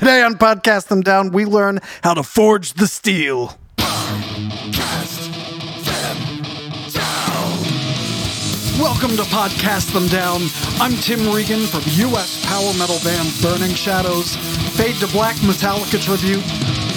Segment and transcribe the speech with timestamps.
[0.00, 3.58] Today on Podcast Them Down, we learn how to forge the steel.
[8.80, 10.40] Welcome to Podcast Them Down.
[10.80, 14.36] I'm Tim Regan from US power metal band Burning Shadows,
[14.74, 16.48] Fade to Black Metallica tribute,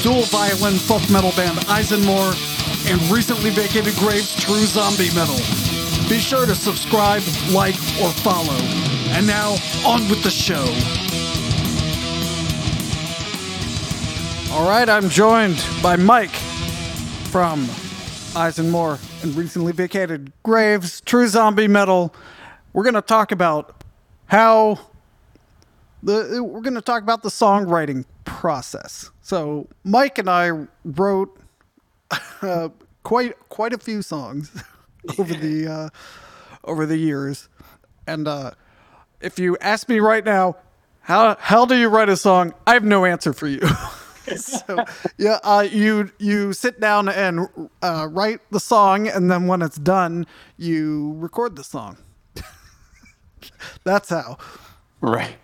[0.02, 2.32] dual violin folk metal band Eisenmore,
[2.88, 5.36] and recently vacated Graves True Zombie Metal.
[6.08, 8.64] Be sure to subscribe, like, or follow.
[9.12, 10.64] And now, on with the show.
[14.54, 16.30] All right, I'm joined by Mike
[17.32, 17.68] from
[18.36, 22.14] Eisenmore and recently vacated Graves, True Zombie Metal.
[22.72, 23.84] We're going to talk about
[24.28, 24.80] how
[26.04, 29.10] the we're going to talk about the songwriting process.
[29.24, 31.36] So, Mike and I wrote
[32.44, 32.70] uh,
[33.02, 34.56] quite quite a few songs
[35.18, 35.90] over the uh,
[36.64, 37.50] over the years,
[38.06, 38.52] and uh,
[39.20, 40.58] if you ask me right now,
[41.02, 42.54] how how do you write a song?
[42.68, 43.60] I have no answer for you.
[44.38, 44.86] so
[45.18, 47.48] yeah, uh, you you sit down and
[47.82, 50.26] uh, write the song, and then when it's done,
[50.58, 51.98] you record the song.
[53.84, 54.38] That's how.
[55.02, 55.36] Right.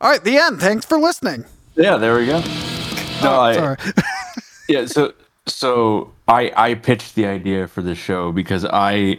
[0.00, 0.60] All right, the end.
[0.60, 1.44] Thanks for listening.
[1.74, 2.40] Yeah, there we go.
[2.40, 3.76] No, Oh, I, sorry.
[4.68, 4.86] yeah.
[4.86, 5.14] So,
[5.46, 9.18] so I I pitched the idea for this show because I.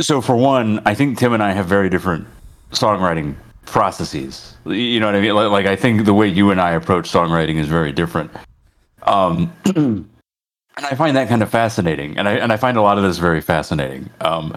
[0.00, 2.26] So for one, I think Tim and I have very different
[2.70, 3.34] songwriting
[3.66, 4.56] processes.
[4.64, 5.34] You know what I mean?
[5.34, 8.30] Like, like I think the way you and I approach songwriting is very different.
[9.04, 10.08] Um, and
[10.76, 13.18] I find that kind of fascinating, and I and I find a lot of this
[13.18, 14.10] very fascinating.
[14.20, 14.56] Um,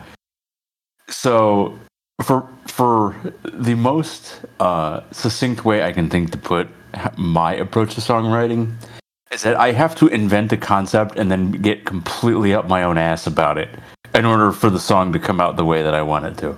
[1.10, 1.78] so
[2.22, 6.68] for for the most uh, succinct way I can think to put
[7.18, 8.74] my approach to songwriting
[9.32, 12.98] is that I have to invent a concept and then get completely up my own
[12.98, 13.70] ass about it
[14.14, 16.58] in order for the song to come out the way that I want it to.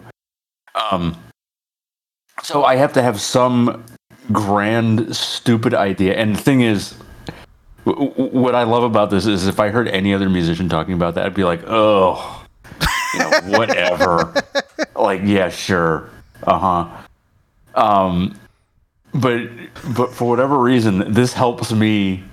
[0.91, 1.17] Um,
[2.43, 3.83] so I have to have some
[4.31, 6.15] grand, stupid idea.
[6.15, 6.95] And the thing is,
[7.85, 10.93] w- w- what I love about this is if I heard any other musician talking
[10.93, 12.45] about that, I'd be like, oh,
[13.13, 14.33] you know, whatever.
[14.95, 16.09] like, yeah, sure.
[16.43, 16.97] Uh huh.
[17.75, 18.39] Um,
[19.13, 19.47] but
[19.95, 22.23] but for whatever reason, this helps me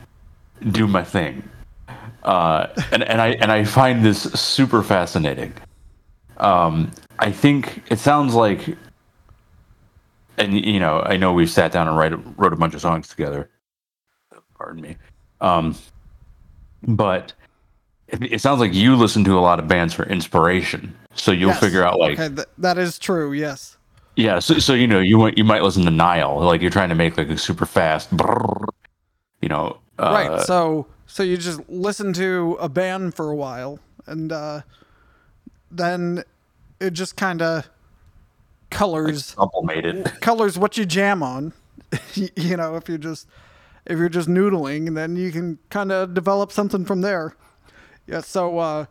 [0.71, 1.49] do my thing.
[2.23, 5.53] Uh, and, and I and I find this super fascinating.
[6.39, 8.77] Um, I think it sounds like,
[10.39, 13.09] and you know, I know we've sat down and write, wrote a bunch of songs
[13.09, 13.51] together.
[14.57, 14.97] Pardon me.
[15.41, 15.77] Um,
[16.83, 17.33] but
[18.09, 21.51] it, it sounds like you listen to a lot of bands for inspiration, so you'll
[21.51, 21.61] Yes.
[21.61, 23.33] figure out like, okay, th- that is true.
[23.33, 23.77] Yes.
[24.17, 24.39] yeah.
[24.39, 26.95] So, so you know, you might you might listen to Nile, like you're trying to
[26.95, 28.67] make like a super fast, brrr,
[29.43, 30.41] you know, uh, right.
[30.43, 34.63] So so you just listen to a band for a while, and uh,
[35.71, 36.23] then
[36.81, 37.69] it just kind of
[38.71, 40.05] colors sublimated.
[40.21, 41.53] colors what you jam on.
[42.15, 43.29] you know, if you're just
[43.87, 47.37] if you're just noodling, then you can kind of develop something from there.
[48.07, 48.21] Yeah.
[48.21, 48.87] So uh,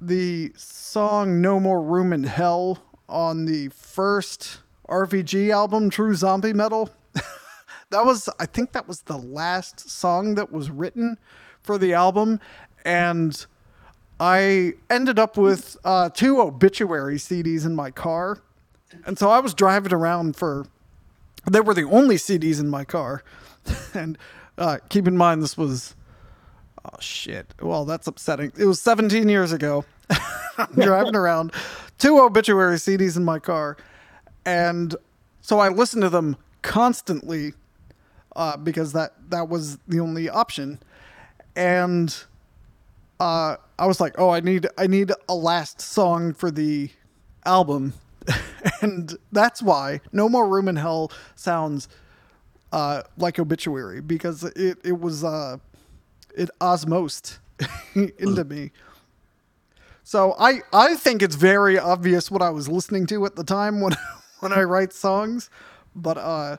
[0.00, 6.90] the song "No More Room in Hell" on the first RVG album, True Zombie Metal.
[7.90, 11.18] that was, I think, that was the last song that was written
[11.62, 12.40] for the album,
[12.84, 13.46] and
[14.20, 18.40] I ended up with uh, two obituary CDs in my car.
[19.06, 20.66] And so I was driving around for,
[21.50, 23.24] they were the only CDs in my car.
[23.94, 24.16] and
[24.56, 25.96] uh, keep in mind, this was,
[26.84, 27.52] oh shit.
[27.60, 28.52] Well, that's upsetting.
[28.56, 29.84] It was 17 years ago.
[30.74, 31.52] Driving around,
[31.98, 33.76] two obituary CDs in my car.
[34.46, 34.94] And
[35.40, 37.54] so I listened to them constantly
[38.36, 40.78] uh, because that, that was the only option.
[41.56, 42.14] And
[43.18, 46.90] uh, I was like, oh, I need I need a last song for the
[47.44, 47.94] album,
[48.80, 51.88] and that's why No More Room in Hell sounds
[52.72, 55.56] uh, like Obituary because it it was uh,
[56.36, 57.38] it osmosed
[57.94, 58.70] into me.
[60.04, 63.80] So I I think it's very obvious what I was listening to at the time
[63.80, 63.92] when
[64.40, 65.50] when I write songs,
[65.96, 66.58] but uh,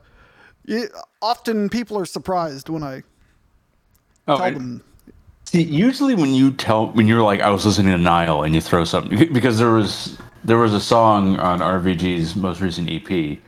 [0.66, 0.90] it,
[1.22, 3.02] often people are surprised when I
[4.28, 4.82] Oh, tell and- them.
[5.46, 8.60] See, usually when you tell when you're like I was listening to Nile and you
[8.60, 13.38] throw something because there was there was a song on RVG's most recent EP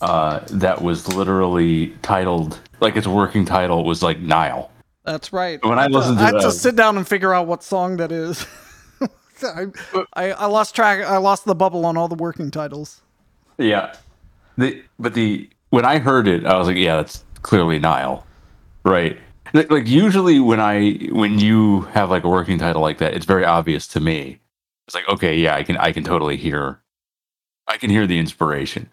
[0.00, 4.70] uh, that was literally titled like its working title was like Nile.
[5.04, 5.62] That's right.
[5.64, 7.96] When I to- listened to I had to sit down and figure out what song
[7.96, 8.46] that is.
[9.42, 9.66] I,
[10.14, 11.04] I, I lost track.
[11.04, 13.00] I lost the bubble on all the working titles.
[13.56, 13.94] Yeah.
[14.56, 18.26] The but the when I heard it, I was like, yeah, that's clearly Nile,
[18.84, 19.18] right?
[19.52, 23.26] Like, like usually when I when you have like a working title like that, it's
[23.26, 24.40] very obvious to me.
[24.86, 26.80] It's like, okay, yeah, I can I can totally hear,
[27.66, 28.88] I can hear the inspiration.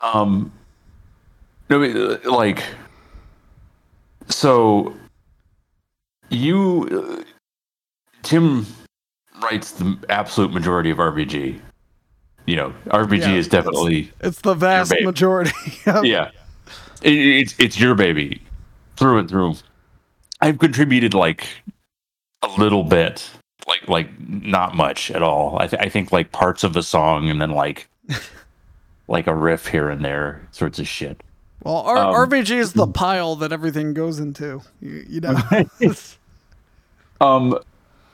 [0.00, 0.52] Um,
[1.68, 2.62] No, uh, like,
[4.28, 4.94] so
[6.30, 6.88] you,
[7.20, 7.22] uh,
[8.22, 8.66] Tim
[9.42, 11.60] writes the absolute majority of RVG.
[12.46, 15.52] You know, RVG Yeah, is definitely It's the vast majority.
[16.02, 16.30] yeah.
[17.02, 18.42] It, it's it's your baby
[19.00, 19.54] through and through.
[20.40, 21.48] I've contributed like
[22.42, 23.28] a little bit,
[23.66, 25.58] like like not much at all.
[25.58, 27.88] I, th- I think like parts of a song and then like
[29.08, 31.22] like a riff here and there, sorts of shit.
[31.64, 34.62] Well, R- Um, RVG is the pile that everything goes into.
[34.80, 35.36] You, you know.
[37.22, 37.58] Um,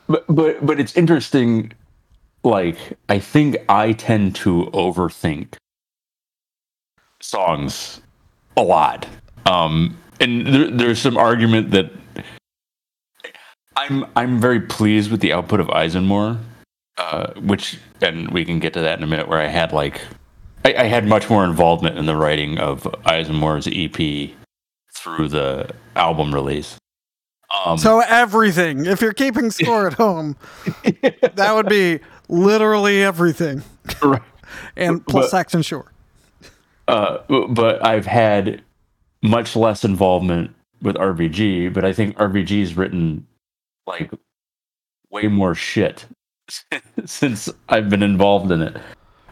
[0.09, 1.73] but but but it's interesting.
[2.43, 2.77] Like
[3.09, 5.55] I think I tend to overthink
[7.21, 8.01] songs
[8.57, 9.07] a lot.
[9.47, 11.91] Um, and there, there's some argument that
[13.77, 16.39] I'm I'm very pleased with the output of Eisenmore,
[16.97, 19.29] uh, which and we can get to that in a minute.
[19.29, 20.01] Where I had like
[20.65, 24.31] I, I had much more involvement in the writing of Eisenmore's EP
[24.95, 26.77] through the album release.
[27.65, 28.87] Um, so everything.
[28.87, 30.37] If you're keeping score at home,
[31.35, 33.63] that would be literally everything,
[34.03, 34.23] right.
[34.77, 35.93] and plus But- Saxon Shore.
[36.89, 37.19] Uh,
[37.49, 38.63] but I've had
[39.23, 43.27] much less involvement with RVG, but I think RVG's written
[43.87, 44.11] like
[45.11, 46.07] way more shit
[47.05, 48.77] since I've been involved in it.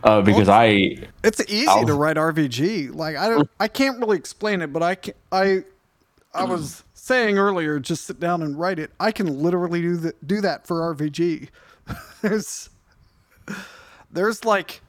[0.02, 2.94] Uh, because I It's easy I'll- to write RVG.
[2.94, 5.64] Like I don't, I can't really explain it, but I can, I,
[6.34, 8.90] I was saying earlier, just sit down and write it.
[8.98, 11.48] I can literally do that, do that for RVG.
[12.22, 12.70] there's,
[14.10, 14.80] there's like,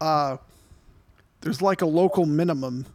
[0.00, 0.36] uh,
[1.40, 2.86] there's like a local minimum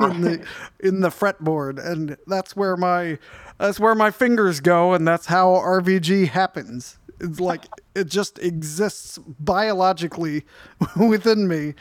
[0.00, 0.46] in the
[0.80, 3.18] in the fretboard, and that's where my
[3.58, 6.98] that's where my fingers go, and that's how RVG happens.
[7.20, 10.44] It's like it just exists biologically
[10.96, 11.74] within me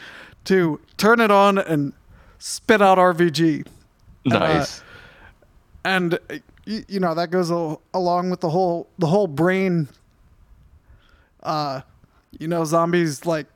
[0.45, 1.93] to turn it on and
[2.37, 3.65] spit out RVG,
[4.25, 4.83] nice.
[5.83, 6.35] and uh,
[6.65, 9.89] you, you know that goes al- along with the whole the whole brain.
[11.41, 11.81] Uh,
[12.39, 13.47] you know, zombies like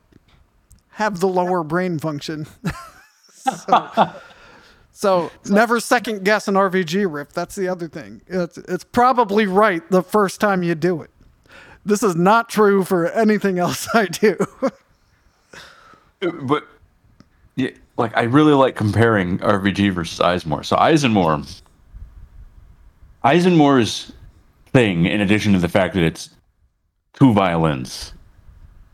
[0.90, 2.46] have the lower brain function.
[3.66, 4.10] so,
[4.92, 7.32] so never second guess an RVG riff.
[7.32, 8.22] That's the other thing.
[8.26, 11.10] It's it's probably right the first time you do it.
[11.84, 14.36] This is not true for anything else I do.
[16.20, 16.66] Uh, but
[17.56, 20.62] yeah, like I really like comparing RVG versus Eisenmore.
[20.62, 21.42] So Eisenmore,
[23.24, 24.12] Eisenmore's
[24.72, 26.30] thing, in addition to the fact that it's
[27.14, 28.12] two violins,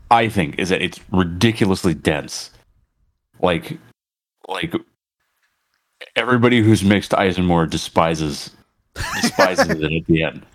[0.09, 2.51] I think is that it's ridiculously dense.
[3.39, 3.77] Like,
[4.47, 4.73] like
[6.15, 8.51] everybody who's mixed Eisenmore despises
[9.21, 10.45] despises it at the end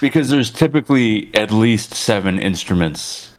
[0.00, 3.32] because there's typically at least seven instruments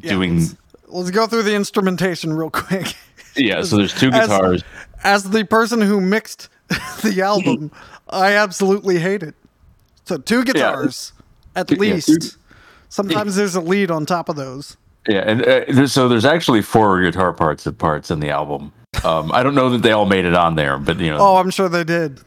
[0.00, 0.38] doing.
[0.40, 0.56] let's,
[0.88, 2.94] let's go through the instrumentation real quick.
[3.36, 4.62] Yeah, so there's two guitars.
[5.04, 6.48] As the person who mixed
[7.02, 7.70] the album,
[8.08, 9.34] I absolutely hate it.
[10.04, 11.12] So two guitars,
[11.54, 12.06] at Two- yeah, least.
[12.08, 12.38] two-
[12.88, 14.76] Sometimes there's a lead on top of those.
[15.08, 18.72] Yeah, and uh, so there's actually four guitar parts of parts in the album.
[19.04, 21.36] Um, I don't know that they all made it on there, but you know, Oh,
[21.36, 22.20] I'm sure they did.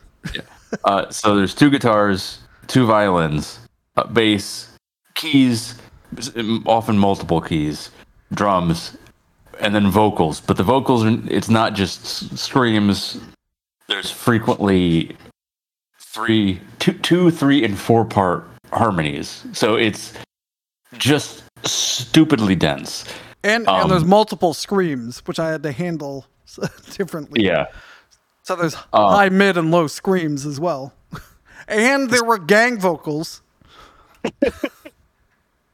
[0.83, 3.60] uh, so there's two guitars, two violins,
[3.98, 4.69] a bass,
[5.16, 5.75] keys,
[6.66, 7.89] often multiple keys,
[8.33, 8.98] drums,
[9.60, 10.39] and then vocals.
[10.42, 13.19] But the vocals are it's not just screams.
[13.88, 15.16] There's frequently
[15.99, 19.44] three, two, two, three, and four part harmonies.
[19.54, 20.14] So it's
[20.97, 23.06] just stupidly dense.
[23.44, 26.26] And Um, and there's multiple screams, which I had to handle
[26.92, 27.46] differently.
[27.46, 27.68] Yeah.
[28.44, 30.94] So there's Uh, high, mid, and low screams as well.
[31.68, 33.42] and there were gang vocals.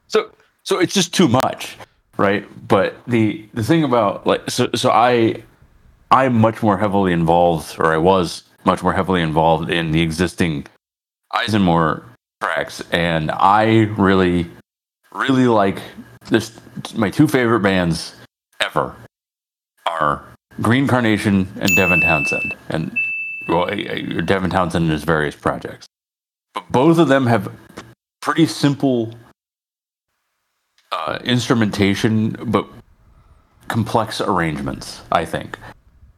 [0.08, 0.30] so
[0.62, 1.76] so it's just too much
[2.16, 5.34] right but the the thing about like so so i
[6.12, 10.64] i'm much more heavily involved or i was much more heavily involved in the existing
[11.32, 12.04] eisenmore
[12.40, 14.48] tracks and i really
[15.12, 15.80] really like
[16.30, 16.56] this
[16.94, 18.14] my two favorite bands
[18.60, 18.94] ever
[19.86, 20.24] are
[20.60, 22.96] green carnation and devin townsend and
[23.48, 23.66] well
[24.24, 25.86] devin townsend and his various projects
[26.54, 27.52] but both of them have
[28.20, 29.12] pretty simple
[30.90, 32.66] uh, instrumentation, but
[33.68, 35.02] complex arrangements.
[35.12, 35.58] I think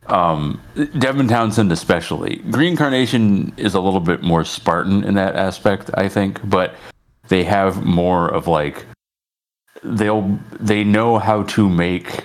[0.06, 0.60] um,
[0.98, 5.90] Devin Townsend, especially Green Carnation, is a little bit more Spartan in that aspect.
[5.94, 6.74] I think, but
[7.28, 8.86] they have more of like
[9.82, 12.24] they'll they know how to make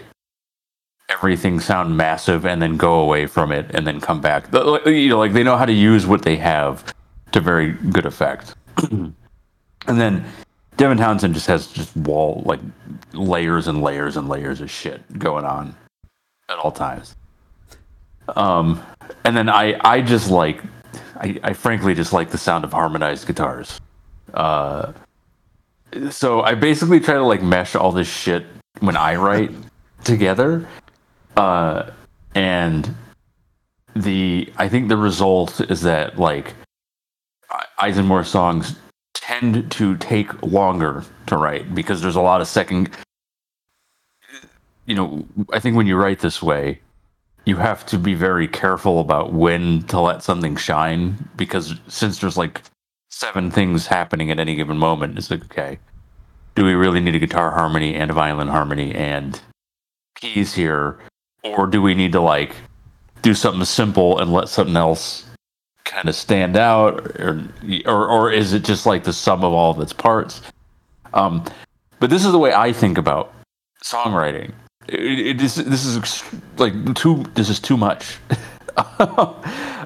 [1.13, 4.51] everything sound massive and then go away from it and then come back.
[4.53, 6.93] You know, like they know how to use what they have
[7.32, 8.55] to very good effect.
[8.91, 9.13] and
[9.88, 10.25] then
[10.77, 12.60] Devin Townsend just has just wall like
[13.13, 15.75] layers and layers and layers of shit going on
[16.50, 17.15] at all times.
[18.36, 18.82] Um,
[19.24, 20.62] and then I I just like
[21.20, 23.79] I, I frankly just like the sound of harmonized guitars.
[24.34, 24.93] Uh,
[26.10, 28.46] so I basically try to like mesh all this shit
[28.79, 29.51] when I write
[30.03, 30.67] together.
[31.36, 31.90] Uh,
[32.36, 32.96] and
[33.96, 36.54] the I think the result is that like
[37.80, 38.75] Eisenmore songs
[39.13, 42.90] tend to take longer to write because there's a lot of second
[44.86, 46.80] you know, I think when you write this way,
[47.46, 52.38] you have to be very careful about when to let something shine because since there's
[52.38, 52.62] like
[53.10, 55.80] seven things happening at any given moment, it's like, okay,
[56.56, 59.42] do we really need a guitar harmony and a violin harmony and
[60.16, 61.00] keys here?
[61.43, 62.55] Or do we need to like
[63.21, 65.25] do something simple and let something else
[65.83, 67.19] kind of stand out?
[67.19, 67.43] Or
[67.85, 70.41] or or is it just like the sum of all of its parts?
[71.13, 71.43] Um
[72.00, 73.33] but this is the way i think about
[73.83, 74.51] songwriting.
[74.88, 76.23] It, it is this is
[76.57, 78.17] like too this is too much.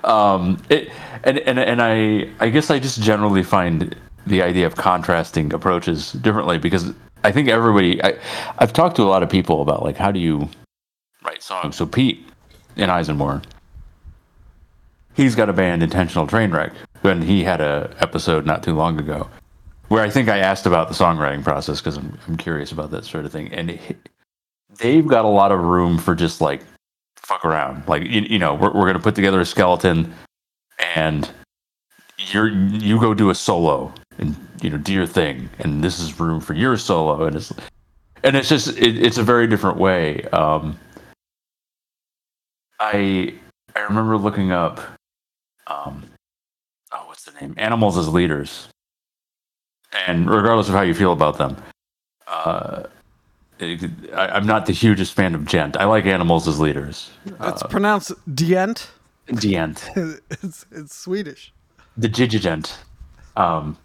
[0.03, 0.89] Um it
[1.23, 3.95] and and and i i guess i just generally find
[4.25, 8.17] the idea of contrasting approaches differently because i think everybody i
[8.59, 10.47] i've talked to a lot of people about like how do you
[11.23, 12.25] write songs so pete
[12.75, 13.41] in eisenmore
[15.15, 18.99] he's got a band intentional train wreck and he had a episode not too long
[18.99, 19.29] ago
[19.87, 23.05] where i think i asked about the songwriting process because I'm, I'm curious about that
[23.05, 23.53] sort of thing.
[23.53, 24.09] And it,
[24.79, 26.61] they've got a lot of room for just like
[27.15, 27.87] fuck around.
[27.87, 30.13] Like you, you know we're, we're going to put together a skeleton
[30.95, 31.29] and
[32.17, 35.49] you're you go do a solo and you know do your thing.
[35.59, 37.25] And this is room for your solo.
[37.25, 37.53] And it's
[38.23, 40.23] and it's just it, it's a very different way.
[40.33, 40.77] Um
[42.79, 43.33] i
[43.75, 44.79] i remember looking up
[45.67, 46.03] um,
[46.93, 47.53] oh, what's the name?
[47.57, 48.67] Animals as leaders.
[50.05, 51.57] And regardless of how you feel about them,
[52.27, 52.83] uh,
[53.59, 55.77] it, I, am not the hugest fan of djent.
[55.77, 57.09] I like animals as leaders.
[57.25, 58.87] It's uh, pronounced Dient.
[59.27, 60.19] Dient.
[60.43, 61.53] it's it's Swedish.
[61.97, 62.77] The Gigigent.
[63.35, 63.77] Um.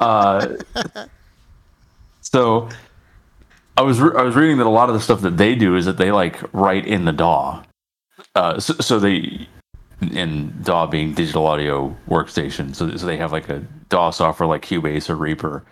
[0.00, 0.56] Uh.
[2.20, 2.68] so,
[3.76, 5.76] I was re- I was reading that a lot of the stuff that they do
[5.76, 7.62] is that they like write in the DAW.
[8.34, 9.46] Uh, so, so they
[10.00, 12.74] in DAW being digital audio workstation.
[12.74, 15.62] So, so they have like a DAW software like Cubase or Reaper,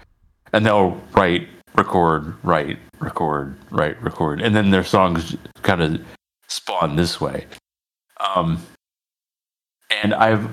[0.53, 6.01] and they'll write, record, write, record, write, record, and then their songs kind of
[6.49, 7.47] spawn this way.
[8.21, 8.61] Um,
[10.03, 10.47] and I've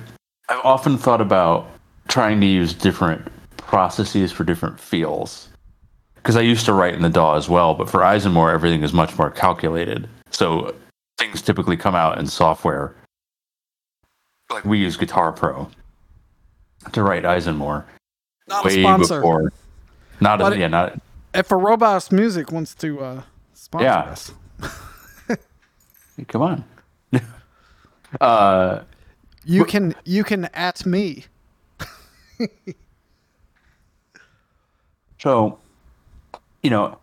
[0.48, 1.70] I've often thought about
[2.08, 5.50] trying to use different processes for different feels
[6.22, 8.94] because I used to write in the DAW as well, but for Eisenmore everything is
[8.94, 10.08] much more calculated.
[10.30, 10.76] So
[11.18, 12.96] things typically come out in software
[14.50, 15.70] like we use Guitar Pro
[16.92, 17.86] to write Eisenmore.
[18.48, 19.20] Not way a sponsor.
[19.20, 19.54] Before,
[20.20, 21.00] not a, yeah, not.
[21.34, 23.22] If Arobas Music wants to uh,
[23.54, 24.00] sponsor yeah.
[24.00, 24.34] us,
[25.28, 26.64] hey, come on.
[28.22, 28.82] uh,
[29.46, 31.26] you can you can at me.
[35.20, 35.60] so,
[36.64, 36.98] you know,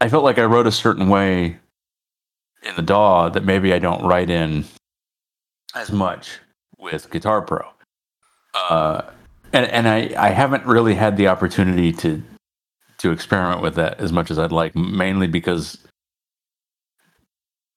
[0.00, 1.58] I felt like I wrote a certain way
[2.62, 4.64] in the DAW that maybe I don't write in
[5.74, 6.38] as much
[6.78, 7.62] with Guitar Pro.
[8.54, 9.02] Uh,
[9.52, 12.22] and and I, I haven't really had the opportunity to
[12.98, 15.78] to experiment with that as much as I'd like, mainly because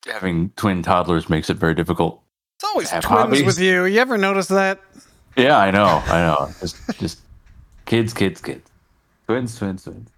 [0.08, 2.22] having twin toddlers makes it very difficult.
[2.58, 3.46] It's always twins hobbies.
[3.46, 3.86] with you.
[3.86, 4.80] You ever notice that?
[5.36, 6.02] Yeah, I know.
[6.06, 6.50] I know.
[6.60, 7.20] Just just
[7.86, 8.70] kids, kids, kids.
[9.28, 10.11] Twins, twins, twins.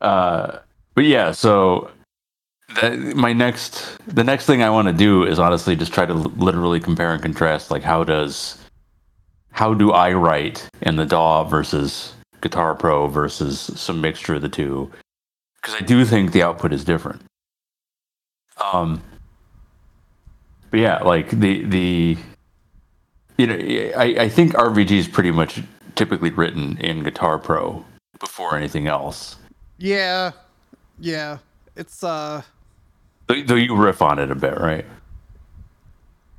[0.00, 0.58] Uh,
[0.94, 1.90] but yeah, so
[2.76, 6.14] that, my next the next thing I want to do is honestly just try to
[6.14, 8.58] literally compare and contrast like how does
[9.52, 14.48] how do I write in the DAW versus Guitar Pro versus some mixture of the
[14.48, 14.90] two
[15.60, 17.22] because I do think the output is different.
[18.72, 19.02] Um,
[20.70, 22.16] but yeah, like the the
[23.36, 23.54] you know
[23.96, 25.62] I I think RVG is pretty much
[25.96, 27.84] typically written in Guitar Pro
[28.18, 29.36] before anything else.
[29.80, 30.32] Yeah,
[31.00, 31.38] yeah,
[31.74, 32.42] it's uh
[33.26, 34.84] Though you riff on it a bit, right?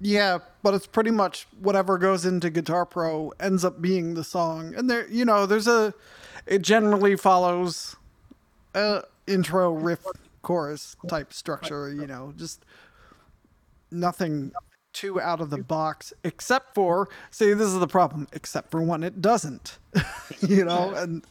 [0.02, 4.74] Yeah, but it's pretty much whatever goes into Guitar Pro ends up being the song.
[4.76, 5.94] And there, you know, there's a,
[6.46, 7.96] it generally follows
[8.74, 10.04] a intro riff
[10.42, 12.66] chorus type structure, you know, just
[13.92, 14.52] nothing
[14.92, 19.04] too out of the box, except for, see, this is the problem, except for when
[19.04, 19.78] it doesn't,
[20.42, 21.24] you know, and.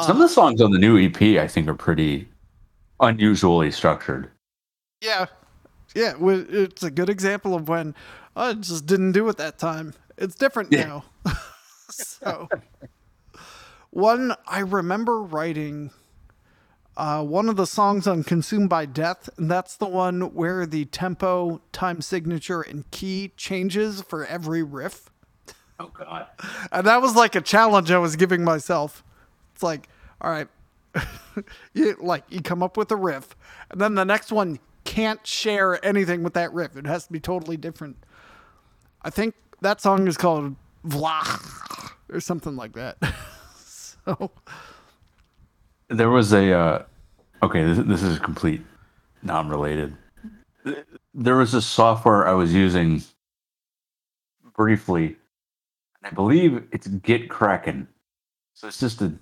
[0.00, 2.28] Some of the songs on the new EP, I think, are pretty
[3.00, 4.30] unusually structured.
[5.00, 5.26] Yeah,
[5.94, 7.94] yeah, it's a good example of when
[8.34, 9.94] I just didn't do it that time.
[10.18, 10.84] It's different yeah.
[10.84, 11.04] now.
[11.90, 12.48] so,
[13.90, 15.90] one I remember writing
[16.96, 20.86] uh, one of the songs on Consumed by Death, and that's the one where the
[20.86, 25.10] tempo, time signature, and key changes for every riff.
[25.78, 26.26] Oh God.
[26.72, 29.04] And that was like a challenge I was giving myself.
[29.56, 29.88] It's like,
[30.20, 30.48] all right,
[31.72, 33.34] you like you come up with a riff,
[33.70, 36.76] and then the next one can't share anything with that riff.
[36.76, 37.96] It has to be totally different.
[39.00, 42.98] I think that song is called Vlach or something like that.
[43.56, 44.30] so
[45.88, 46.82] There was a uh,
[47.42, 47.64] okay.
[47.64, 48.60] This, this is complete
[49.22, 49.96] non-related.
[51.14, 53.02] There was a software I was using
[54.54, 55.06] briefly.
[55.06, 55.16] And
[56.04, 57.86] I believe it's GitKraken.
[58.52, 59.14] So it's just a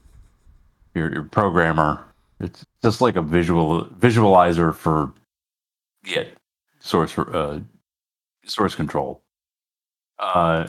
[0.94, 2.04] your, your programmer.
[2.40, 5.12] It's just like a visual visualizer for
[6.04, 6.36] Git
[6.80, 7.60] source uh,
[8.44, 9.22] source control.
[10.18, 10.68] Uh,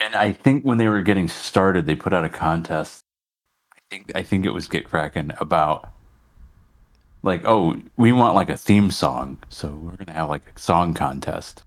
[0.00, 3.04] and I think when they were getting started, they put out a contest
[3.74, 5.90] I think I think it was GitKraken about
[7.22, 10.94] like, oh, we want like a theme song, so we're gonna have like a song
[10.94, 11.62] contest.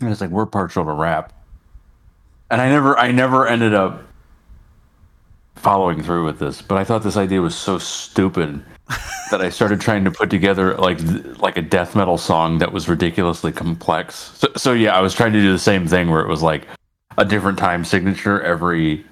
[0.00, 1.32] And it's like we're partial to rap,
[2.50, 4.02] and I never, I never ended up
[5.60, 6.62] following through with this.
[6.62, 8.62] But I thought this idea was so stupid
[9.30, 10.98] that I started trying to put together like
[11.38, 14.32] like a death metal song that was ridiculously complex.
[14.34, 16.66] So, so yeah, I was trying to do the same thing where it was like
[17.18, 19.04] a different time signature every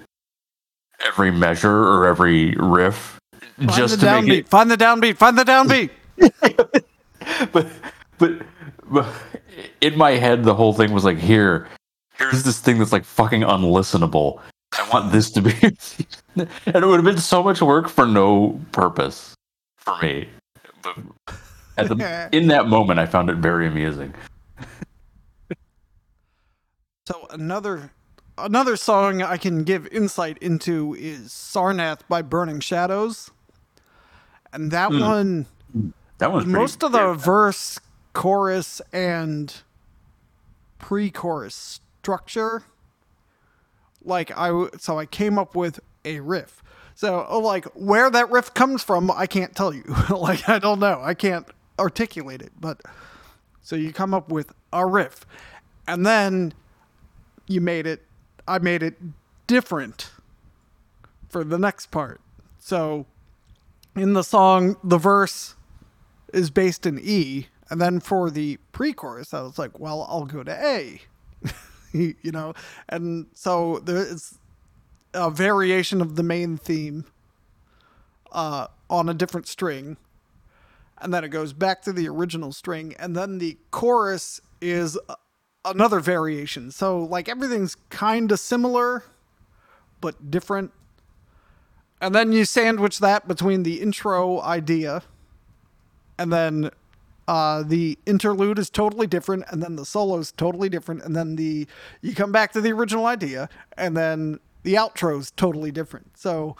[1.05, 3.19] every measure or every riff
[3.57, 4.27] find just the to downbeat.
[4.27, 5.17] make Find the downbeat.
[5.17, 5.89] Find the downbeat.
[7.51, 7.71] but,
[8.17, 8.41] but
[8.89, 9.07] but
[9.81, 11.67] in my head the whole thing was like here
[12.17, 14.41] here's this thing that's like fucking unlistenable
[14.77, 15.53] i want this to be
[16.35, 19.35] and it would have been so much work for no purpose
[19.77, 20.29] for me
[20.81, 20.97] but
[21.77, 24.13] at the, in that moment i found it very amusing
[27.09, 27.91] So another
[28.37, 33.31] another song I can give insight into is Sarnath by Burning Shadows.
[34.53, 34.99] And that hmm.
[34.99, 35.47] one
[36.19, 37.79] that was most of the verse,
[38.13, 39.51] chorus, and
[40.77, 42.61] pre-chorus structure.
[44.03, 46.63] Like I so I came up with a riff.
[46.95, 49.83] So uh, like where that riff comes from, I can't tell you.
[50.09, 51.01] like I don't know.
[51.01, 52.51] I can't articulate it.
[52.59, 52.81] But
[53.61, 55.25] so you come up with a riff,
[55.87, 56.53] and then
[57.47, 58.03] you made it.
[58.47, 58.95] I made it
[59.47, 60.11] different
[61.29, 62.19] for the next part.
[62.57, 63.05] So
[63.95, 65.55] in the song, the verse
[66.33, 70.43] is based in E, and then for the pre-chorus, I was like, well, I'll go
[70.43, 71.01] to A,
[72.21, 72.53] you know,
[72.87, 74.37] and so there is
[75.13, 77.05] a variation of the main theme
[78.31, 79.97] uh, on a different string,
[81.01, 84.97] and then it goes back to the original string, and then the chorus is
[85.65, 86.71] another variation.
[86.71, 89.03] So like everything's kind of similar,
[90.01, 90.71] but different.
[92.01, 95.03] And then you sandwich that between the intro idea
[96.17, 96.69] and then
[97.29, 101.35] uh, the interlude is totally different, and then the solo is totally different, and then
[101.35, 101.67] the
[102.01, 106.17] you come back to the original idea, and then the outro is totally different.
[106.17, 106.55] So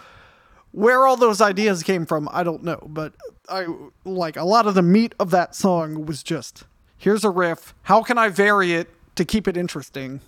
[0.71, 3.13] where all those ideas came from, I don't know, but
[3.49, 3.65] I
[4.05, 6.65] like a lot of the meat of that song was just
[6.97, 7.73] here's a riff.
[7.84, 10.21] How can I vary it to keep it interesting?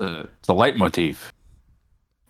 [0.00, 1.32] a, it's a leitmotif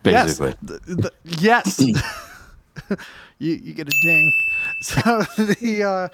[0.03, 0.37] Yes.
[0.39, 1.79] basically The- the- yes.
[3.39, 4.31] you you get a ding.
[4.81, 5.01] So
[5.37, 6.07] the uh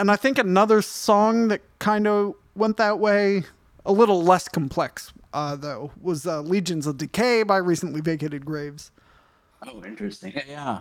[0.00, 3.44] and I think another song that kind of went that way,
[3.84, 8.90] a little less complex, uh, though, was uh, Legions of Decay by recently vacated graves.
[9.66, 10.80] oh interesting yeah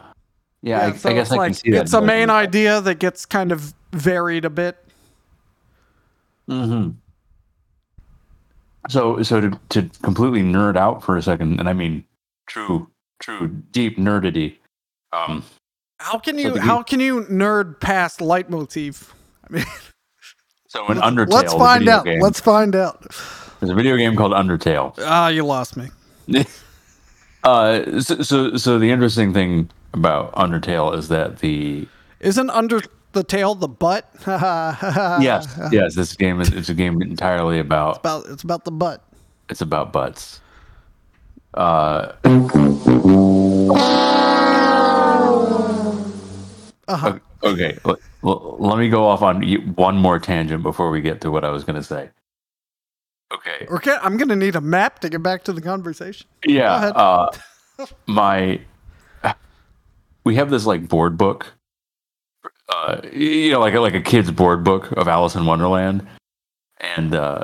[0.61, 2.47] yeah, I, so I guess it's i like can see that it's a main involvement.
[2.49, 4.77] idea that gets kind of varied a bit.
[6.49, 6.91] Mm-hmm.
[8.89, 12.03] So, so to, to completely nerd out for a second, and I mean
[12.47, 14.57] true, true, deep nerdity.
[15.13, 15.43] Um,
[15.99, 19.11] How can you the- how can you nerd past leitmotif?
[19.49, 19.65] I mean,
[20.67, 22.05] so in Undertale, let's find out.
[22.05, 23.01] game, Let's find out.
[23.59, 24.93] there's a video game called Undertale.
[24.99, 25.89] Ah, you lost me.
[27.43, 31.87] uh, so, so, so the interesting thing about Undertale is that the
[32.21, 32.79] Isn't under
[33.13, 34.07] the tail the butt?
[34.27, 39.03] yes, yes, this game is it's a game entirely about it's about the butt.
[39.49, 40.39] it's about butts.
[41.55, 42.11] Uh,
[46.89, 47.19] Uh-huh.
[47.43, 49.43] Okay, l- l- let me go off on
[49.75, 52.09] one more tangent before we get to what I was going to say.
[53.31, 53.67] Okay.
[53.69, 56.25] Okay, I'm gonna need a map to get back to the conversation.
[56.45, 56.73] Yeah.
[56.73, 57.31] Uh,
[58.07, 58.59] my,
[60.23, 61.53] we have this like board book,
[62.69, 66.07] uh, you know, like like a kid's board book of Alice in Wonderland,
[66.79, 67.43] and uh,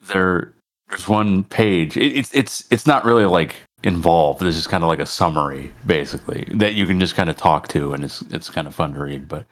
[0.00, 0.54] there
[0.88, 1.96] there's one page.
[1.96, 4.40] It, it's it's it's not really like involved.
[4.40, 7.68] This is kind of like a summary, basically, that you can just kind of talk
[7.68, 9.28] to, and it's it's kind of fun to read.
[9.28, 9.46] But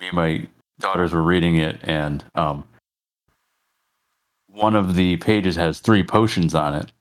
[0.00, 0.46] me and my
[0.80, 2.64] daughters were reading it, and um,
[4.48, 6.92] one of the pages has three potions on it.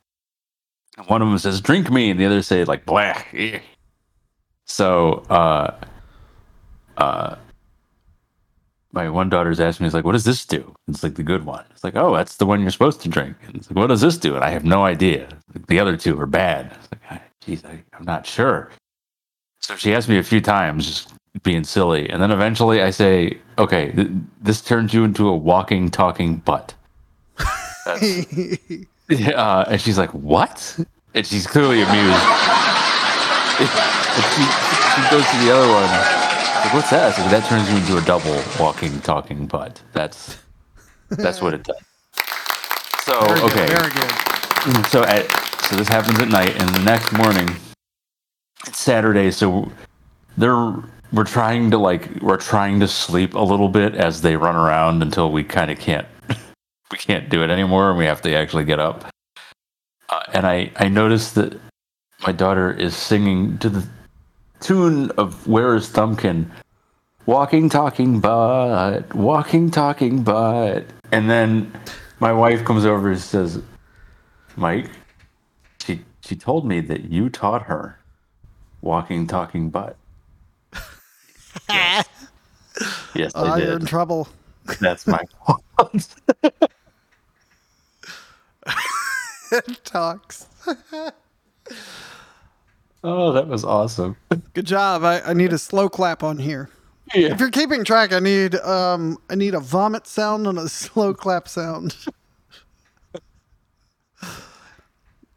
[0.98, 3.60] And one of them says "Drink me," and the other say like "Blah." eh."
[4.68, 5.76] So, uh,
[6.96, 7.36] uh,
[8.94, 11.46] my one daughter's asking me, "Is like, what does this do?" It's like the good
[11.46, 11.64] one.
[11.72, 14.02] It's like, "Oh, that's the one you're supposed to drink." And it's like, "What does
[14.02, 15.30] this do?" And I have no idea.
[15.54, 16.72] Like, the other two are bad.
[16.74, 18.70] It's like, "Ah, "Geez, I, I'm not sure."
[19.60, 23.38] So she asked me a few times, just being silly, and then eventually I say,
[23.58, 24.10] "Okay, th-
[24.42, 26.74] this turns you into a walking, talking butt."
[27.86, 27.98] Uh,
[29.70, 30.78] and she's like, "What?"
[31.14, 32.22] And she's clearly amused.
[33.58, 36.11] she, she goes to the other one.
[36.64, 37.16] Like, What's that?
[37.16, 39.82] Said, that turns you into a double walking, talking butt.
[39.94, 40.38] That's
[41.10, 41.78] that's what it does.
[43.04, 44.86] So Very good, okay, very good.
[44.88, 45.30] so at
[45.64, 47.50] so this happens at night, and the next morning,
[48.68, 49.32] it's Saturday.
[49.32, 49.72] So
[50.38, 50.76] they're
[51.12, 55.02] we're trying to like we're trying to sleep a little bit as they run around
[55.02, 56.08] until we kind of can't
[56.92, 59.10] we can't do it anymore, and we have to actually get up.
[60.10, 61.60] Uh, and I I noticed that
[62.26, 63.86] my daughter is singing to the
[64.62, 66.50] tune of "Where Is Thumbkin."
[67.26, 71.72] Walking, talking, but walking, talking, but, and then
[72.20, 73.62] my wife comes over and says,
[74.56, 74.90] "Mike,
[75.84, 78.00] she she told me that you taught her
[78.82, 79.98] walking, talking, but."
[81.70, 82.08] yes,
[83.14, 84.28] yes Oh, I you're in trouble.
[84.80, 85.64] That's my fault.
[89.84, 90.48] Talks.
[93.04, 94.16] oh, that was awesome.
[94.54, 95.04] Good job.
[95.04, 96.70] I, I need a slow clap on here.
[97.14, 97.34] Yeah.
[97.34, 101.14] If you're keeping track, I need um I need a vomit sound and a slow
[101.14, 101.96] clap sound.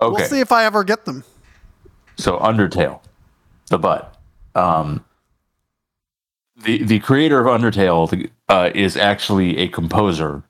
[0.00, 0.12] Okay.
[0.20, 1.24] We'll see if I ever get them.
[2.16, 3.00] so Undertale,
[3.70, 4.16] the butt.
[4.54, 5.04] Um,
[6.56, 10.42] the the creator of Undertale uh, is actually a composer,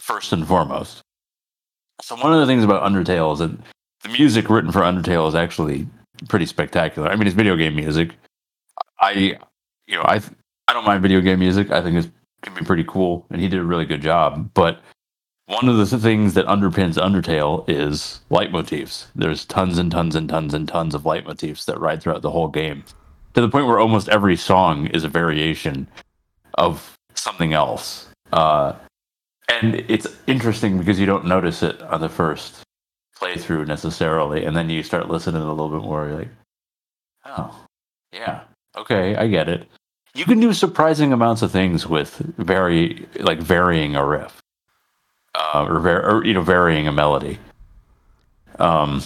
[0.00, 1.02] first and foremost.
[2.02, 3.50] So one of the things about Undertale is that
[4.02, 5.86] the music written for Undertale is actually
[6.28, 7.08] pretty spectacular.
[7.08, 8.14] I mean, it's video game music.
[9.00, 9.38] I,
[9.86, 10.20] you know, I
[10.68, 11.70] I don't mind video game music.
[11.70, 12.10] I think it
[12.42, 14.50] can be pretty cool, and he did a really good job.
[14.54, 14.80] But
[15.46, 19.06] one of the things that underpins Undertale is leitmotifs.
[19.16, 22.46] There's tons and tons and tons and tons of leitmotifs that ride throughout the whole
[22.46, 22.84] game,
[23.34, 25.88] to the point where almost every song is a variation
[26.54, 28.08] of something else.
[28.32, 28.74] Uh,
[29.48, 32.62] and it's interesting because you don't notice it on the first
[33.20, 36.08] playthrough necessarily, and then you start listening a little bit more.
[36.08, 36.30] You're like,
[37.26, 37.66] oh,
[38.12, 38.42] yeah,
[38.76, 39.68] okay, I get it.
[40.14, 44.40] You can do surprising amounts of things with very like varying a riff
[45.34, 47.38] uh, or, or you know varying a melody
[48.58, 49.02] um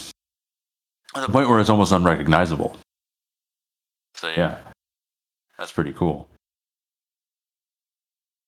[1.14, 2.76] to the point where it's almost unrecognizable
[4.14, 4.58] so yeah
[5.58, 6.28] that's pretty cool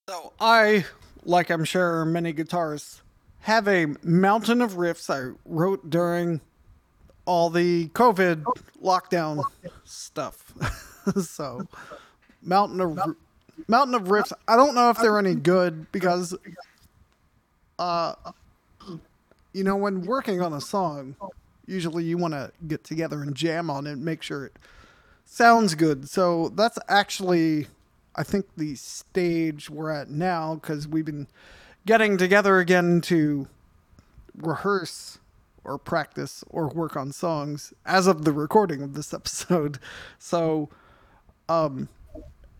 [0.09, 0.85] So I,
[1.25, 3.01] like I'm sure many guitarists,
[3.47, 6.41] have a mountain of riffs I wrote during
[7.27, 8.43] all the COVID
[8.83, 9.41] lockdown
[9.85, 10.53] stuff.
[11.23, 11.65] so
[12.43, 12.99] mountain of
[13.69, 14.33] mountain of riffs.
[14.49, 16.37] I don't know if they're any good because,
[17.79, 18.15] uh,
[19.53, 21.15] you know, when working on a song,
[21.69, 24.57] usually you want to get together and jam on it, and make sure it
[25.25, 26.09] sounds good.
[26.09, 27.69] So that's actually,
[28.17, 31.29] I think, the stage we're at now because we've been
[31.87, 33.47] getting together again to
[34.37, 35.19] rehearse
[35.65, 39.79] or practice or work on songs as of the recording of this episode.
[40.19, 40.69] So,
[41.49, 41.89] um,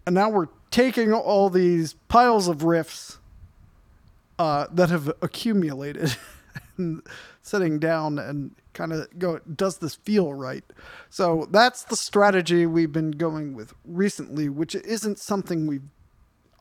[0.07, 3.19] and now we're taking all these piles of riffs
[4.39, 6.17] uh, that have accumulated
[6.77, 7.03] and
[7.43, 10.65] sitting down and kind of go, does this feel right?
[11.11, 15.89] So that's the strategy we've been going with recently, which isn't something we've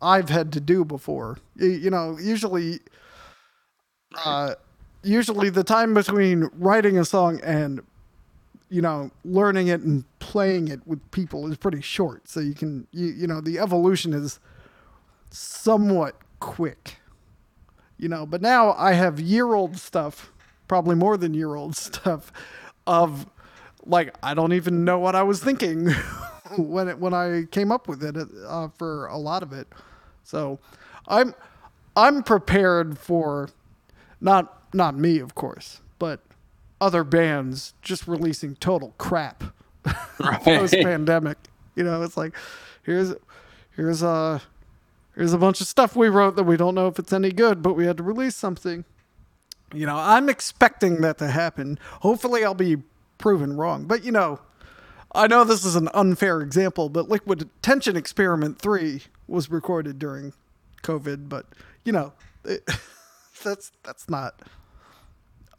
[0.02, 1.38] I've had to do before.
[1.56, 2.80] You, know, usually,
[4.24, 4.56] uh,
[5.04, 7.82] usually the time between writing a song and
[8.70, 12.28] you know learning it and playing it with people is pretty short.
[12.28, 14.40] So you can you you know the evolution is
[15.30, 16.98] somewhat quick.
[17.98, 20.32] You know, but now I have year old stuff,
[20.68, 22.32] probably more than year old stuff,
[22.86, 23.28] of
[23.86, 25.90] like I don't even know what I was thinking
[26.58, 28.16] when it when I came up with it
[28.48, 29.68] uh, for a lot of it.
[30.24, 30.60] So
[31.08, 31.34] I'm
[31.96, 33.50] I'm prepared for
[34.22, 36.22] not not me of course, but
[36.82, 39.44] other bands just releasing total crap
[40.20, 41.38] post pandemic.
[41.76, 42.36] You know, it's like
[42.84, 43.14] here's
[43.76, 44.42] here's a
[45.16, 47.62] here's a bunch of stuff we wrote that we don't know if it's any good,
[47.62, 48.86] but we had to release something.
[49.74, 51.80] You know, I'm expecting that to happen.
[52.02, 52.78] Hopefully, I'll be
[53.18, 53.86] proven wrong.
[53.86, 54.40] But you know,
[55.16, 60.34] I know this is an unfair example, but Liquid Tension Experiment 3 was recorded during
[60.84, 61.46] COVID, but
[61.84, 62.70] you know, it,
[63.44, 64.42] that's that's not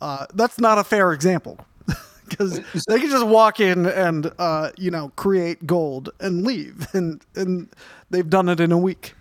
[0.01, 1.59] uh, that's not a fair example
[2.29, 7.25] because they can just walk in and uh, you know create gold and leave, and
[7.35, 7.69] and
[8.11, 9.15] they've done it in a week.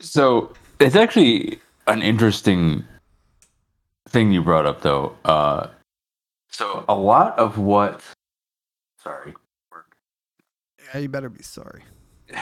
[0.00, 2.84] So it's actually an interesting
[4.08, 5.16] thing you brought up, though.
[5.24, 5.68] Uh,
[6.50, 8.02] so a lot of what,
[9.02, 9.34] sorry,
[10.94, 11.82] Yeah, you better be sorry.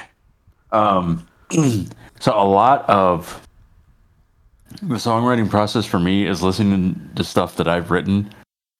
[0.72, 1.26] Um,
[2.20, 3.44] so a lot of
[4.82, 8.32] the songwriting process for me is listening to stuff that I've written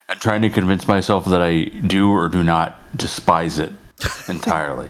[0.07, 3.73] and trying to convince myself that I do or do not despise it
[4.29, 4.89] entirely.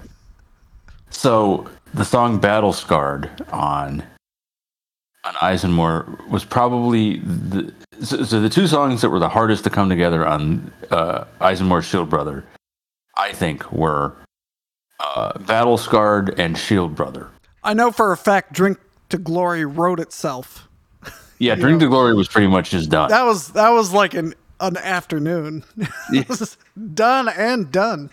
[1.10, 4.04] so the song "Battle Scarred" on
[5.24, 7.74] on Eisenmore was probably the
[8.04, 11.86] so, so the two songs that were the hardest to come together on uh, Eisenmore's
[11.86, 12.44] Shield Brother,
[13.16, 14.16] I think, were
[15.00, 17.30] uh, Battle Scarred and Shield Brother.
[17.64, 20.68] I know for a fact Drink to Glory wrote itself.
[21.40, 23.10] Yeah, Drink to Glory was pretty much just done.
[23.10, 25.64] That was that was like an an afternoon.
[26.14, 26.58] it was
[26.94, 28.10] done and done.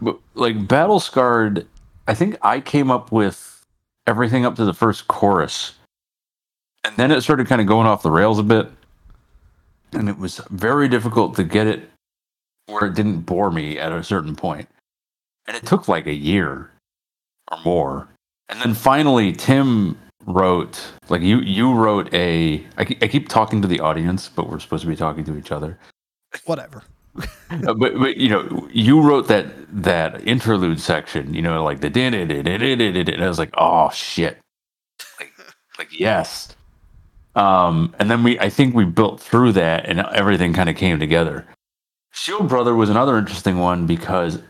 [0.00, 1.66] But like Battle Scarred,
[2.06, 3.64] I think I came up with
[4.06, 5.74] everything up to the first chorus.
[6.84, 8.68] And then it started kind of going off the rails a bit.
[9.92, 11.88] And it was very difficult to get it
[12.72, 14.68] where it didn't bore me at a certain point.
[15.46, 16.70] And it took like a year
[17.50, 18.08] or more.
[18.48, 23.80] And then finally Tim wrote like you you wrote a I keep, talking to the
[23.80, 25.78] audience, but we're supposed to be talking to each other.
[26.46, 26.82] Whatever.
[27.66, 31.90] Uh, but but you know you wrote that that interlude section you know like the
[31.90, 34.38] did it it it it and I was like oh shit
[35.20, 35.30] like
[35.78, 36.56] like yes
[37.36, 40.98] um and then we I think we built through that and everything kind of came
[40.98, 41.46] together
[42.12, 44.40] Shield Brother was another interesting one because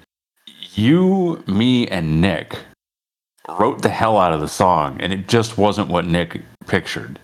[0.75, 2.59] you me and Nick
[3.59, 7.19] wrote the hell out of the song and it just wasn't what Nick pictured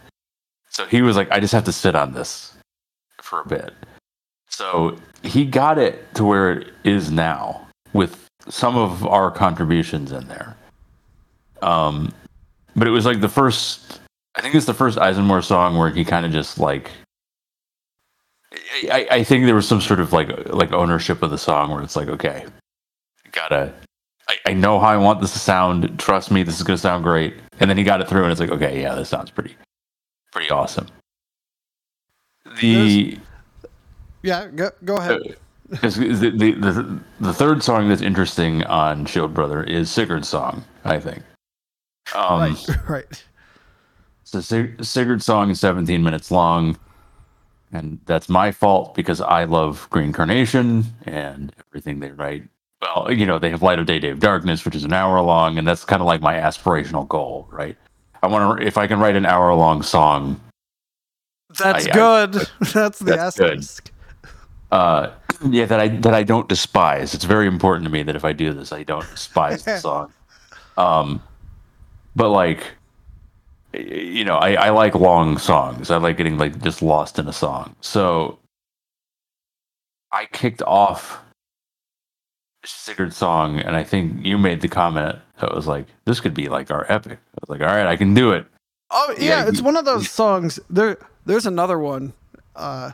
[0.68, 2.54] so he was like I just have to sit on this
[3.20, 3.72] for a bit
[4.48, 10.26] so he got it to where it is now with some of our contributions in
[10.28, 10.56] there.
[11.62, 12.12] Um,
[12.76, 14.00] but it was like the first,
[14.34, 16.90] I think it's the first Eisenmore song where he kind of just like,
[18.90, 21.82] I, I think there was some sort of like like ownership of the song where
[21.82, 22.46] it's like, okay,
[23.32, 23.72] gotta,
[24.28, 25.98] I, I know how I want this to sound.
[25.98, 27.34] Trust me, this is gonna sound great.
[27.60, 29.54] And then he got it through, and it's like, okay, yeah, this sounds pretty,
[30.32, 30.86] pretty awesome.
[32.60, 32.74] The
[33.10, 33.20] There's-
[34.22, 35.36] Yeah, go, go ahead.
[35.70, 40.64] Because the, the, the, the third song that's interesting on Shield Brother is Sigurd's song,
[40.86, 41.22] I think.
[42.14, 43.24] Um, right, right.
[44.24, 46.78] So Sig- Sigurd's song is 17 minutes long,
[47.72, 52.44] and that's my fault because I love Green Carnation and everything they write.
[52.80, 55.20] Well, you know, they have Light of Day, Day of Darkness, which is an hour
[55.20, 57.76] long, and that's kind of like my aspirational goal, right?
[58.22, 60.40] I want to, if I can write an hour long song,
[61.58, 62.32] That's I- I- good.
[62.72, 63.58] That's the That's good.
[63.58, 63.90] asterisk.
[64.70, 65.10] uh,
[65.48, 67.14] yeah, that I that I don't despise.
[67.14, 70.12] It's very important to me that if I do this, I don't despise the song.
[70.76, 71.22] Um,
[72.16, 72.64] but like,
[73.78, 75.90] you know, I, I like long songs.
[75.90, 77.74] I like getting like just lost in a song.
[77.80, 78.38] So
[80.12, 81.18] I kicked off
[82.64, 86.48] Sigurd's song, and I think you made the comment that was like, "This could be
[86.48, 88.46] like our epic." I was like, "All right, I can do it."
[88.90, 90.58] Oh yeah, Yeah, it's you- one of those songs.
[90.68, 92.12] There, there's another one.
[92.56, 92.92] Uh,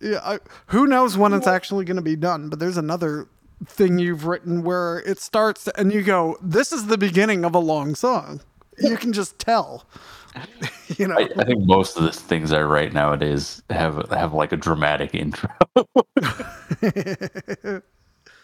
[0.00, 2.48] yeah, I, who knows when it's actually going to be done?
[2.48, 3.28] But there's another
[3.64, 7.58] thing you've written where it starts and you go, "This is the beginning of a
[7.60, 8.40] long song."
[8.78, 9.86] You can just tell.
[10.96, 14.52] you know, I, I think most of the things I write nowadays have have like
[14.52, 15.50] a dramatic intro.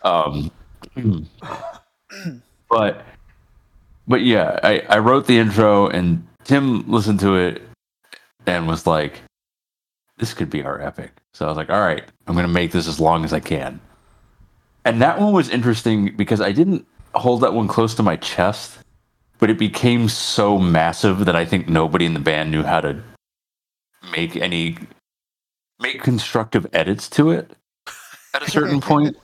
[0.03, 0.51] um,
[2.71, 3.05] but
[4.09, 7.63] but yeah, I I wrote the intro and Tim listened to it
[8.47, 9.23] and was like,
[10.19, 12.89] "This could be our epic." So I was like, "All right, I'm gonna make this
[12.89, 13.81] as long as I can."
[14.85, 18.79] And that one was interesting because I didn't hold that one close to my chest,
[19.43, 23.03] but it became so massive that I think nobody in the band knew how to
[24.13, 24.79] make any
[25.81, 27.51] make constructive edits to it
[28.35, 29.17] at a certain point.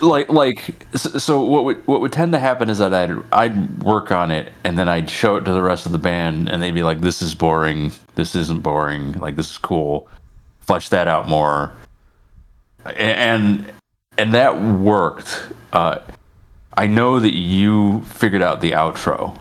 [0.00, 4.12] Like like so what would what would tend to happen is that I'd I'd work
[4.12, 6.70] on it and then I'd show it to the rest of the band and they'd
[6.70, 7.90] be like this is boring.
[8.14, 9.14] This isn't boring.
[9.14, 10.06] Like this is cool.
[10.60, 11.72] Flesh that out more.
[12.84, 13.72] And
[14.16, 15.42] and that worked.
[15.72, 15.98] Uh
[16.76, 19.36] I know that you figured out the outro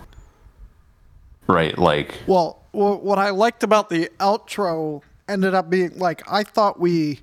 [1.49, 6.79] right like well, what I liked about the outro ended up being like I thought
[6.79, 7.19] we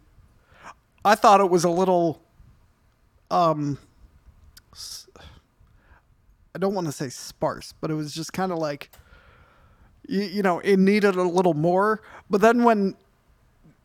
[1.05, 2.21] I thought it was a little
[3.31, 3.79] um
[6.55, 8.91] I don't want to say sparse, but it was just kind of like
[10.09, 12.01] you, you know, it needed a little more.
[12.31, 12.95] But then when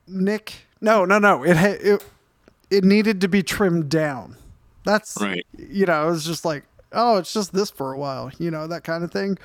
[0.08, 2.04] Nick no, no, no, it it
[2.70, 4.36] it needed to be trimmed down.
[4.84, 5.46] That's Right.
[5.58, 8.66] you know, it was just like, oh, it's just this for a while, you know,
[8.68, 9.38] that kind of thing.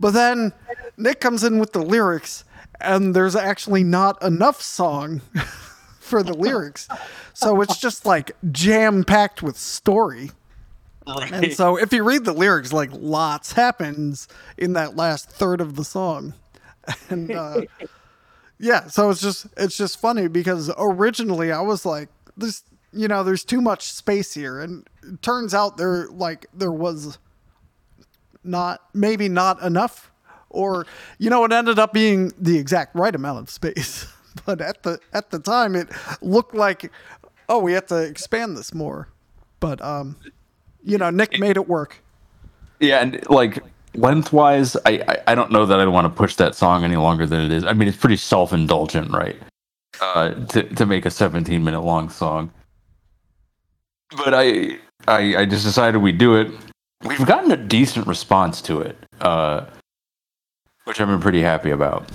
[0.00, 0.52] But then
[0.96, 2.44] Nick comes in with the lyrics,
[2.80, 5.20] and there's actually not enough song
[6.00, 6.88] for the lyrics.
[7.34, 10.30] So it's just like jam packed with story.
[11.32, 15.76] And so if you read the lyrics, like lots happens in that last third of
[15.76, 16.34] the song.
[17.10, 17.62] And uh,
[18.58, 23.22] yeah, so it's just it's just funny because originally I was like, this you know,
[23.22, 24.58] there's too much space here.
[24.60, 27.18] And it turns out there like there was
[28.44, 30.10] not maybe not enough
[30.50, 30.86] or
[31.18, 34.06] you know it ended up being the exact right amount of space
[34.46, 35.88] but at the at the time it
[36.22, 36.90] looked like
[37.48, 39.08] oh we have to expand this more
[39.60, 40.16] but um
[40.84, 42.02] you know nick made it work
[42.80, 43.58] Yeah, and like
[43.94, 47.26] lengthwise, I, I I don't know that I want to push that song any longer
[47.26, 47.64] than it is.
[47.64, 49.36] I mean, it's pretty self indulgent, right?
[50.00, 52.52] Uh, to to make a 17 minute long song.
[54.16, 56.48] But I I I just decided we'd do it.
[57.04, 59.66] We've gotten a decent response to it, uh,
[60.84, 62.10] which I've been pretty happy about.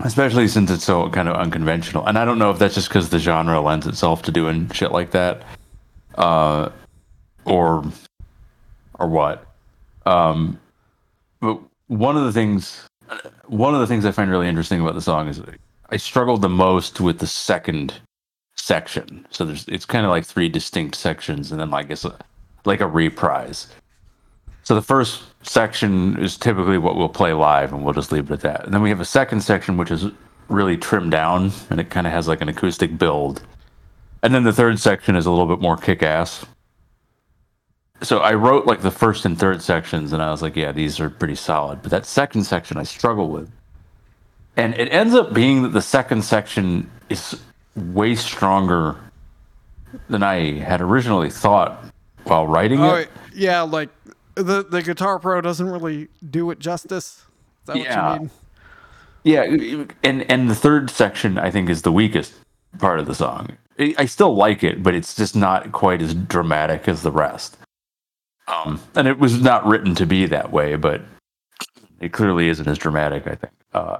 [0.00, 3.10] Especially since it's so kind of unconventional, and I don't know if that's just because
[3.10, 5.42] the genre lends itself to doing shit like that,
[6.16, 6.70] uh,
[7.44, 7.84] or
[8.98, 9.46] or what.
[10.04, 10.58] Um,
[11.40, 12.88] but one of the things,
[13.46, 15.40] one of the things I find really interesting about the song is
[15.90, 17.94] I struggled the most with the second
[18.56, 19.26] section.
[19.30, 22.18] So there's it's kind of like three distinct sections, and then I guess a,
[22.64, 23.68] like a reprise.
[24.62, 28.34] So the first section is typically what we'll play live, and we'll just leave it
[28.34, 28.64] at that.
[28.64, 30.06] And then we have a second section which is
[30.48, 33.42] really trimmed down, and it kind of has like an acoustic build.
[34.22, 36.46] And then the third section is a little bit more kick-ass
[38.04, 41.00] so I wrote like the first and third sections, and I was like, yeah, these
[41.00, 41.82] are pretty solid.
[41.82, 43.50] But that second section, I struggle with,
[44.56, 47.40] and it ends up being that the second section is
[47.76, 48.96] way stronger
[50.08, 51.84] than I had originally thought
[52.24, 53.08] while writing oh it.
[53.34, 53.88] yeah like
[54.34, 57.24] the the guitar pro doesn't really do it justice is
[57.66, 58.10] that Yeah.
[58.10, 58.30] what you mean
[59.24, 59.42] Yeah,
[60.02, 62.34] and and the third section I think is the weakest
[62.78, 63.56] part of the song.
[63.78, 67.56] I I still like it, but it's just not quite as dramatic as the rest.
[68.48, 71.00] Um, and it was not written to be that way, but
[72.00, 73.26] it clearly isn't as dramatic.
[73.26, 73.52] I think.
[73.72, 73.98] Uh,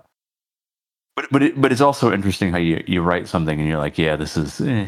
[1.16, 3.96] but but it, but it's also interesting how you, you write something and you're like,
[3.96, 4.86] yeah, this is, eh.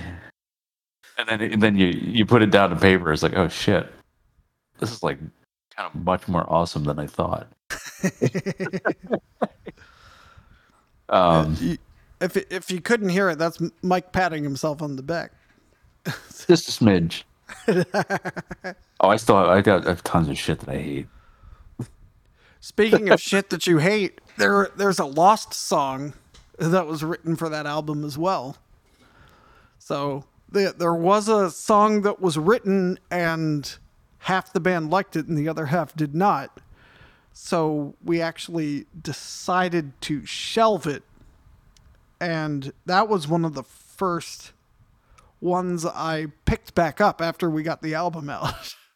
[1.18, 3.12] And then and then you you put it down to paper.
[3.12, 3.86] It's like, oh shit,
[4.78, 5.18] this is like
[5.74, 7.48] kind of much more awesome than I thought.
[11.08, 11.78] Um,
[12.20, 15.30] if if you couldn't hear it that's mike patting himself on the back
[16.46, 17.24] Just a smidge.
[19.00, 21.06] oh, I still have, I got I have tons of shit that I hate.
[22.60, 26.14] Speaking of shit that you hate, there there's a lost song
[26.58, 28.56] that was written for that album as well.
[29.78, 33.78] So there there was a song that was written and
[34.18, 36.60] half the band liked it and the other half did not.
[37.32, 41.02] So we actually decided to shelve it.
[42.20, 44.52] And that was one of the first
[45.40, 48.74] ones I picked back up after we got the album out.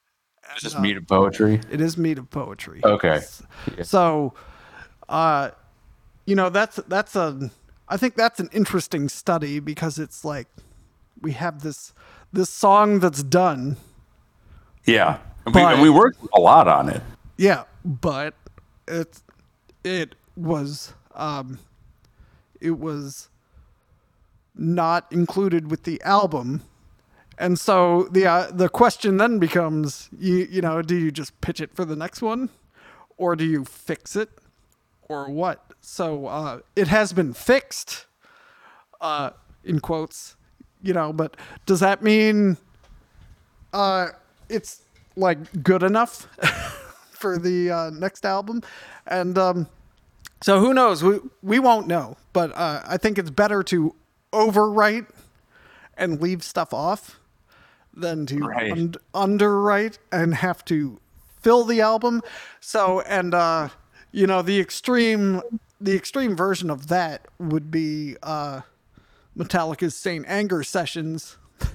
[0.53, 1.61] It's just meat of poetry.
[1.71, 2.81] it is meat of poetry.
[2.83, 3.21] Okay.
[3.77, 3.85] Yeah.
[3.85, 4.35] So,
[5.09, 5.51] uh,
[6.27, 7.51] you know, that's that's a.
[7.89, 10.49] I think that's an interesting study because it's like
[11.21, 11.93] we have this
[12.33, 13.77] this song that's done,
[14.87, 15.19] Yeah.
[15.47, 17.03] We, But- and we worked a lot on it.
[17.37, 18.35] yeah, but
[18.87, 19.23] it
[19.85, 21.59] it was um,
[22.61, 23.29] it was
[24.55, 26.63] not included with the album.
[27.39, 31.61] And so the uh, the question then becomes you you know do you just pitch
[31.61, 32.51] it for the next one
[33.17, 34.29] or do you fix it
[35.09, 35.65] or what?
[35.81, 38.07] So uh, it has been fixed
[39.01, 39.31] uh,
[39.65, 40.37] in quotes,
[40.83, 41.37] you know, but
[41.67, 42.57] does that mean
[43.73, 44.09] uh,
[44.49, 44.83] it's
[45.17, 46.27] like good enough
[47.11, 48.63] for the uh, next album?
[49.07, 49.67] And um,
[50.43, 51.03] so who knows?
[51.03, 53.95] We we won't know, but uh, I think it's better to
[54.33, 55.07] overwrite
[55.97, 57.19] and leave stuff off
[57.95, 58.73] than to Right.
[58.73, 61.01] un- underwrite and have to
[61.41, 62.23] fill the album.
[62.61, 63.69] So and uh,
[64.13, 65.43] you know the extreme
[65.81, 68.61] the extreme version of that would be uh,
[69.37, 71.37] Metallica's Saint Anger sessions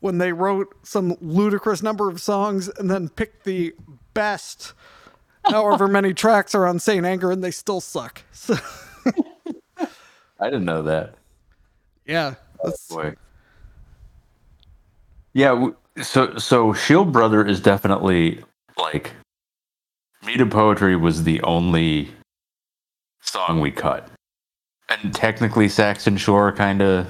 [0.00, 3.74] when they wrote some ludicrous number of songs and then picked the
[4.14, 4.72] best
[5.44, 8.22] however many tracks are on Saint Anger and they still suck.
[8.32, 8.56] So,
[10.40, 11.14] I didn't know that.
[12.06, 12.34] Yeah.
[12.60, 13.14] Oh, that's, Boy.
[15.32, 18.42] Yeah, so so Shield Brother is definitely
[18.78, 19.12] like
[20.24, 22.10] Meat of Poetry was the only
[23.20, 24.08] song we cut.
[24.88, 27.06] And technically Saxon Shore kind of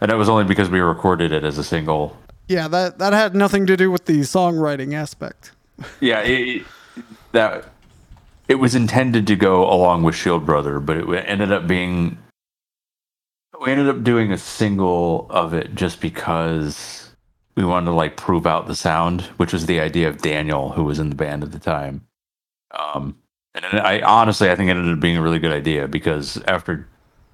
[0.00, 2.16] and that was only because we recorded it as a single.
[2.46, 5.52] yeah, that that had nothing to do with the songwriting aspect.
[6.00, 6.66] Yeah, it, it-
[7.32, 7.66] that
[8.48, 12.16] it was intended to go along with Shield Brother, but it ended up being
[13.60, 17.10] we ended up doing a single of it just because
[17.56, 20.84] we wanted to like prove out the sound, which was the idea of Daniel, who
[20.84, 22.06] was in the band at the time.
[22.70, 23.16] Um,
[23.64, 26.86] and I honestly, I think it ended up being a really good idea because after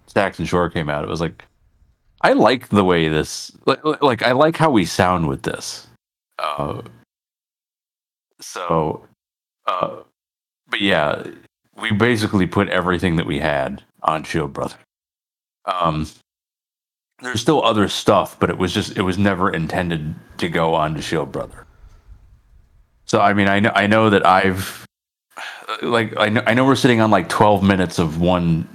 [0.07, 1.45] Saxon Shore came out, it was like
[2.25, 5.87] I like the way this, like, like I like how we sound with this.
[6.39, 6.81] Uh,
[8.41, 9.07] so,
[9.66, 9.97] uh,
[10.68, 11.22] but yeah,
[11.81, 14.77] we basically put everything that we had on Shield Brother.
[15.66, 16.07] Um,
[17.20, 20.95] there's still other stuff, but it was just it was never intended to go on
[20.95, 21.66] to Shield Brother.
[23.05, 24.87] So I mean, I know I know that I've
[25.82, 28.68] like I know I know we're sitting on like 12 minutes of one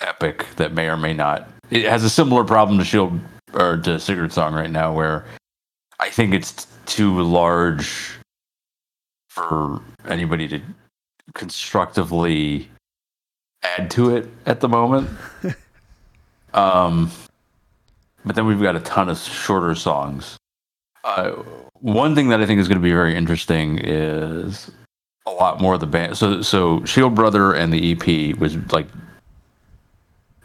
[0.00, 1.48] epic that may or may not.
[1.70, 3.18] It has a similar problem to Shield
[3.54, 5.24] or to Sigurd Song right now, where
[6.00, 8.18] I think it's too large
[9.28, 10.60] for anybody to
[11.34, 12.68] constructively
[13.62, 15.08] add to it at the moment.
[16.54, 17.10] um,
[18.24, 20.36] but then we've got a ton of shorter songs.
[21.04, 21.32] Uh,
[21.80, 24.70] one thing that I think is going to be very interesting is
[25.26, 26.16] a lot more of the band.
[26.16, 28.86] So, so Shield Brother and the EP was like,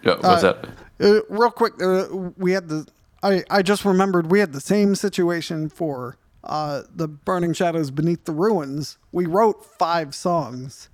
[0.06, 0.70] uh, what's Uh, that?
[1.00, 2.08] Uh, real quick, uh,
[2.38, 2.88] we had the.
[3.24, 8.26] I, I just remembered we had the same situation for uh, the Burning Shadows Beneath
[8.26, 8.98] the Ruins.
[9.12, 10.90] We wrote five songs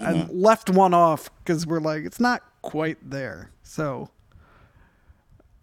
[0.00, 3.50] and left one off because we're like, it's not quite there.
[3.64, 4.10] So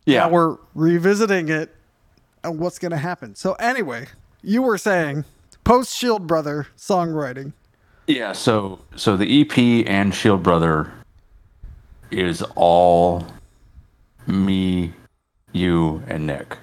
[0.05, 1.73] Yeah, now we're revisiting it
[2.43, 3.35] and what's going to happen.
[3.35, 4.07] So, anyway,
[4.41, 5.23] you were saying
[5.65, 7.51] post Shield Brother songwriting.
[8.07, 10.93] Yeah, so so the EP and Shield Brother
[12.11, 13.27] is all
[14.27, 14.93] me,
[15.51, 16.57] you, and Nick.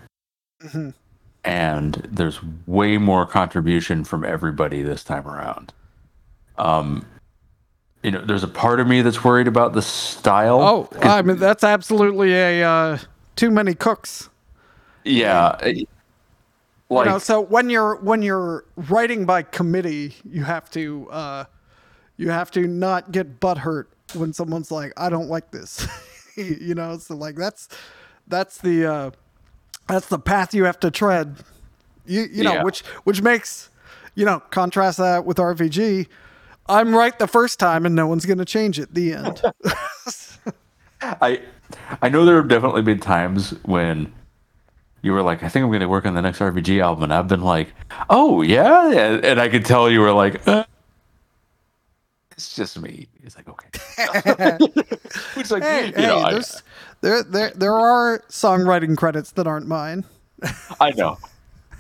[1.45, 5.75] And there's way more contribution from everybody this time around.
[6.57, 7.05] Um
[8.03, 10.61] you know, there's a part of me that's worried about the style.
[10.61, 12.99] Oh, I mean, that's absolutely a uh,
[13.37, 14.29] too many cooks.
[15.05, 15.57] yeah.
[16.93, 21.45] Like you know, so when you're when you're writing by committee, you have to uh,
[22.17, 25.87] you have to not get butthurt when someone's like, "I don't like this,"
[26.37, 26.99] you know.
[26.99, 27.69] So like that's
[28.29, 29.11] that's the uh,
[29.89, 31.37] that's the path you have to tread.
[32.05, 32.63] You you know Yeah.
[32.63, 33.71] which which makes
[34.15, 36.09] you know contrast that with RVG.
[36.67, 38.93] I'm right the first time, and no one's gonna change it.
[38.95, 39.43] The end.
[41.01, 41.41] I
[42.03, 44.13] I know there have definitely been times when
[45.03, 47.15] you were like, I think I'm going to work on the next RVG album, and
[47.15, 47.75] I've been like,
[48.09, 50.65] oh yeah, and, and I could tell you were like, uh,
[52.31, 53.09] it's just me.
[53.23, 53.69] It's like okay,
[55.37, 56.41] it's like hey, you hey, know, I,
[57.01, 60.05] there there there are songwriting credits that aren't mine.
[60.81, 61.19] I know.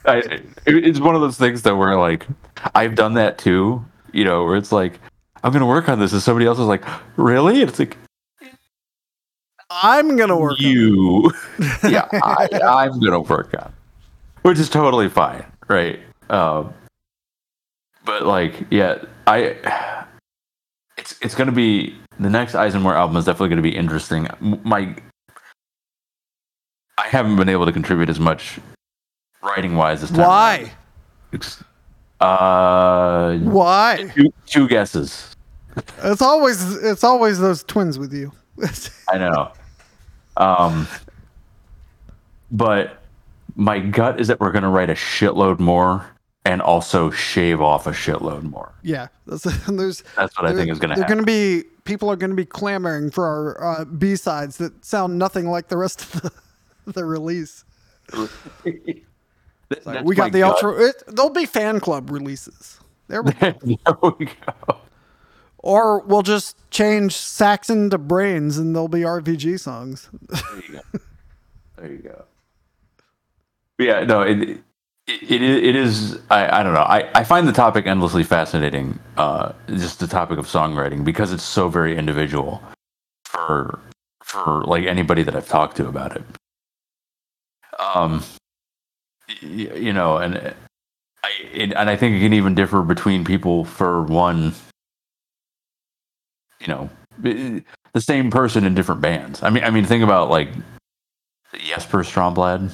[0.04, 2.26] I, it, it's one of those things that where like
[2.74, 3.84] I've done that too.
[4.12, 5.00] You know, where it's like
[5.44, 6.84] I'm going to work on this, and somebody else is like,
[7.16, 7.60] really?
[7.60, 7.96] And it's like
[9.82, 10.58] I'm gonna work.
[10.60, 10.68] on it.
[10.68, 11.30] you
[11.88, 13.72] yeah I, i'm gonna work on
[14.42, 16.00] which is totally fine right
[16.30, 16.72] um
[18.04, 19.56] but like yeah i
[20.98, 24.28] it's it's gonna be the next eisenmore album is definitely gonna be interesting
[24.64, 24.94] my
[26.98, 28.58] i haven't been able to contribute as much
[29.42, 30.72] writing wise this time Why?
[32.20, 34.10] uh Why?
[34.14, 35.34] two, two guesses
[36.02, 38.30] It's always it's always those twins with you.
[39.08, 39.50] I know.
[40.36, 40.88] Um,
[42.50, 43.02] but
[43.56, 46.06] my gut is that we're going to write a shitload more
[46.44, 48.72] and also shave off a shitload more.
[48.82, 50.02] yeah, that's, there's.
[50.16, 52.36] That's what I think is going to They're going to be people are going to
[52.36, 56.32] be clamoring for our uh, B sides that sound nothing like the rest of the,
[56.92, 57.64] the release.
[58.64, 60.62] Th- that's we got the gut.
[60.62, 60.88] ultra.
[60.88, 62.78] It, there'll be fan club releases.
[63.08, 63.54] There we go.
[63.62, 64.76] there we go.
[65.62, 70.08] Or we'll just change Saxon to Brains and there'll be RVG songs.
[70.28, 70.80] There you go.
[71.76, 72.24] There you go.
[73.78, 74.60] Yeah, no, it, it,
[75.08, 76.80] it, it is, I, I don't know.
[76.82, 81.42] I, I find the topic endlessly fascinating, uh, just the topic of songwriting, because it's
[81.42, 82.62] so very individual
[83.24, 83.80] for,
[84.22, 86.22] for like anybody that I've talked to about it.
[87.78, 88.22] Um,
[89.42, 90.36] y- you know, and
[91.24, 94.54] I, it, and I think it can even differ between people for one,
[96.62, 99.42] you know, the same person in different bands.
[99.42, 100.48] I mean, I mean, think about like
[101.58, 102.72] Jesper Stromblad.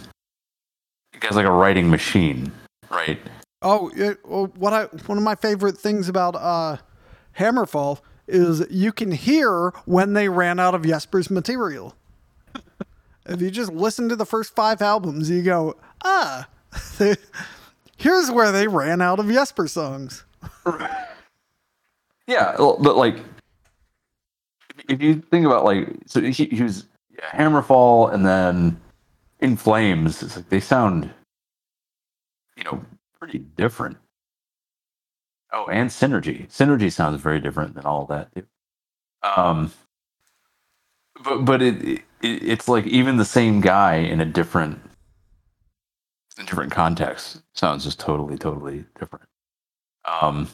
[1.12, 2.52] The guy's like a writing machine,
[2.90, 3.18] right?
[3.62, 6.76] Oh, it, well, what I one of my favorite things about uh,
[7.36, 11.94] Hammerfall is you can hear when they ran out of Jesper's material.
[13.26, 15.74] if you just listen to the first five albums, you go,
[16.04, 16.46] ah,
[17.96, 20.24] here's where they ran out of Jesper songs.
[22.28, 23.16] Yeah, but like,
[24.88, 26.86] if you think about like, so he, he was
[27.22, 28.80] Hammerfall and then
[29.40, 30.22] In Flames.
[30.22, 31.10] It's like they sound,
[32.56, 32.84] you know,
[33.18, 33.96] pretty different.
[35.52, 36.48] Oh, and Sinergy.
[36.48, 38.34] Sinergy sounds very different than all that.
[38.34, 38.44] Too.
[39.22, 39.72] Um,
[41.22, 44.80] but but it, it it's like even the same guy in a different
[46.38, 49.24] in different context sounds just totally totally different.
[50.04, 50.48] Um,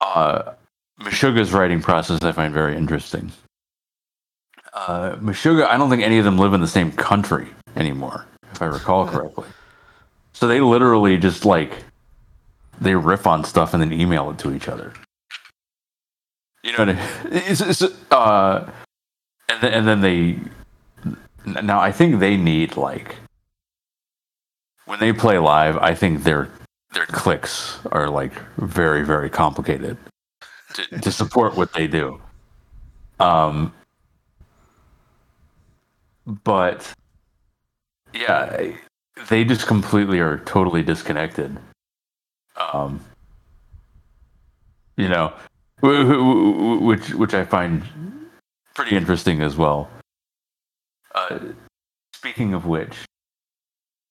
[0.00, 0.54] uh,
[1.00, 3.32] Meshuggah's writing process I find very interesting.
[4.72, 8.62] Uh, Meshuggah, I don't think any of them live in the same country anymore, if
[8.62, 9.48] I recall correctly.
[10.32, 11.72] So they literally just like
[12.80, 14.92] they riff on stuff and then email it to each other.
[16.62, 17.42] You know what I mean?
[17.46, 18.70] It's, it's, uh,
[19.48, 20.38] and then, and then they
[21.62, 23.16] now I think they need like
[24.84, 25.78] when they play live.
[25.78, 26.50] I think their
[26.92, 29.96] their clicks are like very very complicated
[30.74, 32.20] to, to support what they do.
[33.18, 33.72] Um,
[36.26, 36.92] but
[38.14, 38.72] yeah,
[39.28, 41.58] they just completely are totally disconnected.
[42.56, 43.00] Um,
[44.96, 45.32] you know,
[45.80, 47.82] which which I find
[48.74, 49.88] pretty interesting as well.
[51.14, 51.38] Uh,
[52.14, 52.96] speaking of which,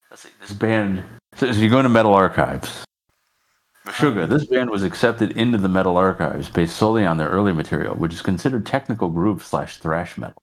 [0.10, 1.04] let's see, this band.
[1.36, 2.84] So, so you go into Metal Archives.
[3.90, 7.96] Meshuggah, this band was accepted into the Metal Archives based solely on their early material,
[7.96, 10.42] which is considered technical groove slash thrash metal.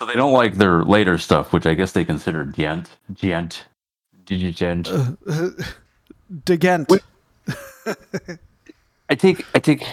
[0.00, 3.66] So they don't like their later stuff, which I guess they consider djent, djent,
[4.24, 4.88] djent.
[4.88, 5.50] Uh,
[6.46, 7.00] Degent.
[9.08, 9.84] I take I take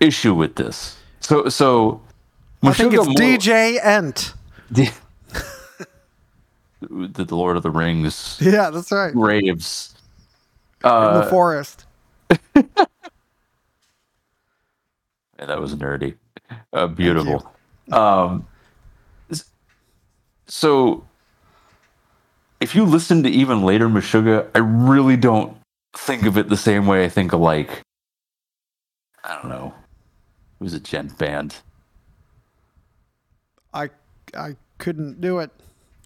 [0.00, 0.96] issue with this.
[1.20, 2.00] So so
[2.62, 4.32] I think it's DJ Ent.
[4.70, 4.90] The,
[6.80, 8.38] the Lord of the Rings.
[8.40, 9.14] Yeah, that's right.
[9.14, 9.94] Raves.
[10.82, 11.85] Uh, In the forest.
[15.38, 16.16] Yeah, that was nerdy.
[16.72, 17.52] Uh, beautiful.
[17.92, 18.46] Um,
[20.46, 21.04] so
[22.60, 25.56] if you listen to even later Meshuggah, I really don't
[25.94, 27.82] think of it the same way I think of like
[29.24, 29.74] I don't know.
[30.60, 31.56] It was a djent band.
[33.74, 33.90] I
[34.36, 35.50] I couldn't do it.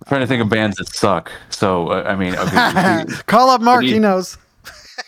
[0.03, 1.30] I'm trying to think of bands that suck.
[1.51, 3.84] So uh, I mean, okay, call up Mark.
[3.84, 4.38] He knows.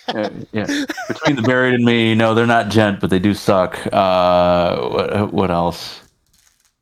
[0.14, 3.78] yeah, yeah, between the buried and me, no, they're not djent, but they do suck.
[3.92, 6.00] Uh, what, what else?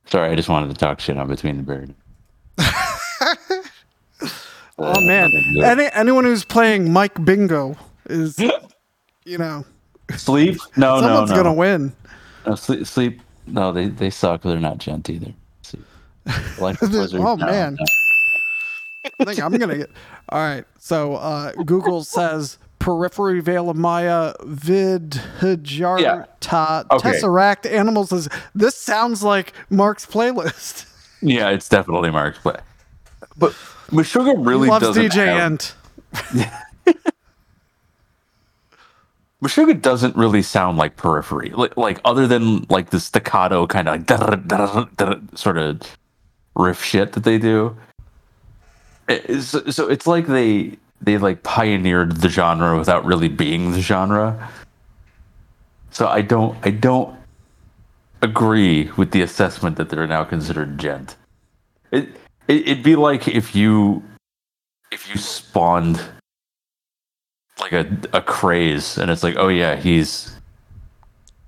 [0.07, 1.95] Sorry, I just wanted to talk shit on between the buried.
[4.79, 5.31] oh man,
[5.63, 7.77] Any, anyone who's playing Mike Bingo
[8.09, 8.39] is,
[9.25, 9.65] you know,
[10.17, 10.59] sleep.
[10.77, 11.43] No, someone's no, no.
[11.43, 11.93] gonna win.
[12.47, 12.87] No, sleep.
[12.87, 13.21] Sleep.
[13.47, 14.43] No, they they suck.
[14.43, 15.33] They're not djent either.
[16.59, 17.77] oh man.
[19.21, 19.91] I think I'm gonna get.
[20.31, 20.65] All right.
[20.79, 26.25] So uh, Google says periphery veil of Maya vid yeah.
[26.91, 27.13] okay.
[27.13, 28.09] Tesseract animals.
[28.11, 30.87] Says this sounds like Mark's playlist.
[31.23, 32.57] Yeah, it's definitely Mark's play.
[33.37, 33.53] But
[33.91, 35.53] Meshuggah really he loves doesn't DJ have...
[35.53, 35.75] Ent.
[39.43, 44.09] Meshuggah doesn't really sound like Periphery, like, like other than like the staccato kind of
[44.09, 45.83] like sort of
[46.55, 47.77] riff shit that they do.
[49.07, 54.51] It's, so it's like they they like pioneered the genre without really being the genre.
[55.91, 57.17] So I don't I don't
[58.23, 61.17] agree with the assessment that they're now considered djent.
[61.91, 62.09] It,
[62.49, 64.03] it it'd be like if you
[64.93, 66.03] if you spawned
[67.61, 70.37] like a a craze and it's like oh yeah he's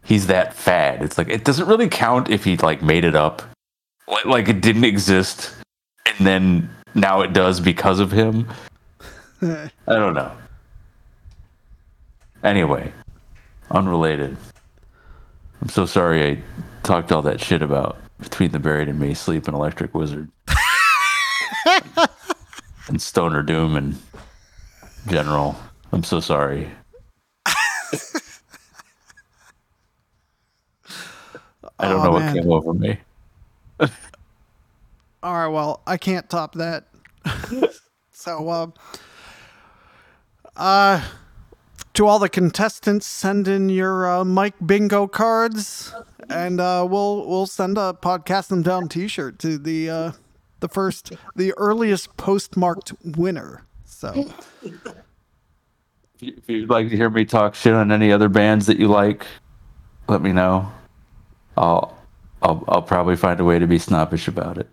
[0.05, 1.03] he's that fad.
[1.03, 3.43] It's like it doesn't really count if he like made it up,
[4.09, 5.55] like like it didn't exist,
[6.07, 8.49] and then now it does because of him.
[9.43, 10.31] I don't know.
[12.45, 12.93] Anyway,
[13.73, 14.37] unrelated.
[15.61, 16.43] I'm so sorry I
[16.85, 20.31] talked all that shit about between the buried and me, sleep and electric wizard,
[22.87, 23.99] and stoner doom and
[25.09, 25.57] general.
[25.91, 26.71] I'm so sorry.
[31.79, 32.35] I don't oh, know man.
[32.35, 32.99] what came over me.
[35.23, 36.85] all right, well, I can't top that.
[38.13, 38.69] so, uh,
[40.57, 41.03] uh,
[41.95, 45.95] to all the contestants, send in your uh, Mike Bingo cards
[46.33, 50.13] and uh, we'll we'll send a podcast them down T-shirt to the uh,
[50.61, 53.67] the first, the earliest postmarked winner.
[53.85, 54.33] So,
[56.21, 59.27] if you'd like to hear me talk shit on any other bands that you like,
[60.09, 60.71] let me know.
[61.57, 61.97] I'll
[62.43, 64.69] I'll I'll probably find a way to be snobbish about it.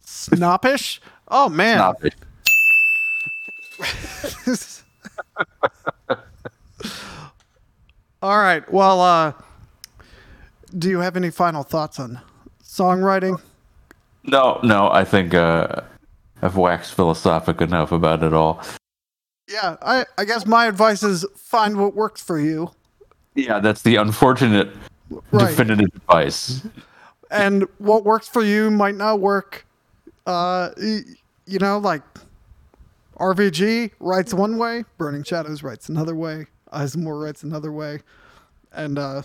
[0.00, 1.00] Snobbish?
[1.28, 1.78] Oh man.
[1.78, 2.14] Snobbish.
[8.22, 8.70] All right.
[8.72, 9.32] Well, uh,
[10.78, 12.20] do you have any final thoughts on
[12.62, 13.40] songwriting?
[14.24, 14.90] No, no.
[14.90, 15.82] I think uh,
[16.40, 18.62] I've waxed philosophic enough about it all.
[19.46, 22.70] Yeah, I, I guess my advice is find what works for you.
[23.34, 24.70] Yeah, that's the unfortunate
[25.32, 25.48] right.
[25.48, 26.66] definitive advice.
[27.30, 29.66] And what works for you might not work.
[30.26, 32.02] Uh, you know, like
[33.18, 38.00] RVG writes one way, Burning Shadows writes another way, Eisenmore writes another way,
[38.72, 39.22] and uh,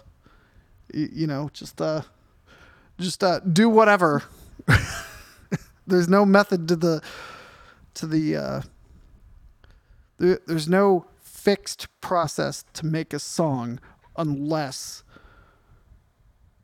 [0.94, 2.02] you know, just uh,
[3.00, 4.24] just uh, do whatever.
[5.88, 7.02] there's no method to the
[7.96, 8.62] to the uh,
[10.18, 13.80] there, there's no fixed process to make a song
[14.18, 15.04] unless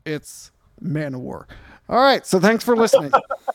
[0.06, 0.52] it's
[0.82, 1.46] Manowar.
[1.90, 3.12] All right, so thanks for listening.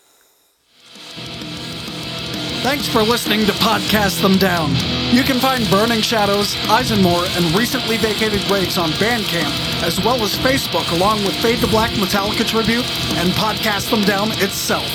[2.63, 4.75] Thanks for listening to Podcast Them Down.
[5.15, 10.37] You can find Burning Shadows, Eisenmore, and recently vacated graves on Bandcamp, as well as
[10.37, 12.85] Facebook, along with Fade to Black Metallica Tribute
[13.17, 14.87] and Podcast Them Down itself.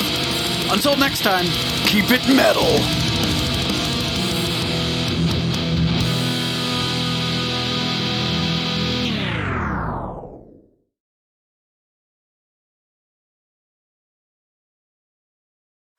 [0.72, 1.46] Until next time,
[1.86, 3.05] keep it metal.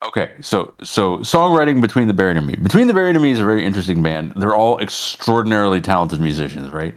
[0.07, 2.55] Okay, so so songwriting between the Buried and Me.
[2.55, 4.35] Between the Buried and Me is a very interesting band.
[4.37, 6.95] They're all extraordinarily talented musicians, right?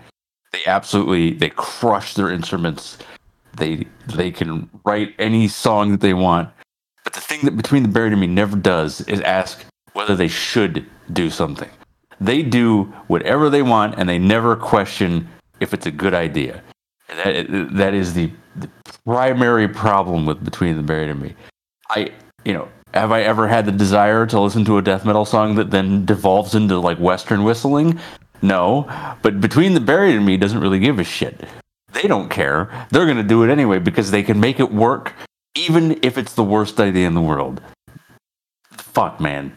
[0.51, 2.99] They absolutely they crush their instruments.
[3.57, 6.49] They they can write any song that they want.
[7.03, 10.27] But the thing that Between the Buried and Me never does is ask whether they
[10.27, 11.69] should do something.
[12.21, 15.27] They do whatever they want, and they never question
[15.59, 16.61] if it's a good idea.
[17.07, 18.69] That that is the, the
[19.03, 21.33] primary problem with Between the Buried and Me.
[21.89, 22.11] I
[22.45, 25.55] you know have I ever had the desire to listen to a death metal song
[25.55, 27.99] that then devolves into like Western whistling?
[28.41, 28.87] No.
[29.21, 31.45] But Between the Buried and Me doesn't really give a shit.
[31.91, 32.87] They don't care.
[32.91, 35.13] They're going to do it anyway because they can make it work
[35.55, 37.61] even if it's the worst idea in the world.
[38.71, 39.55] Fuck, man.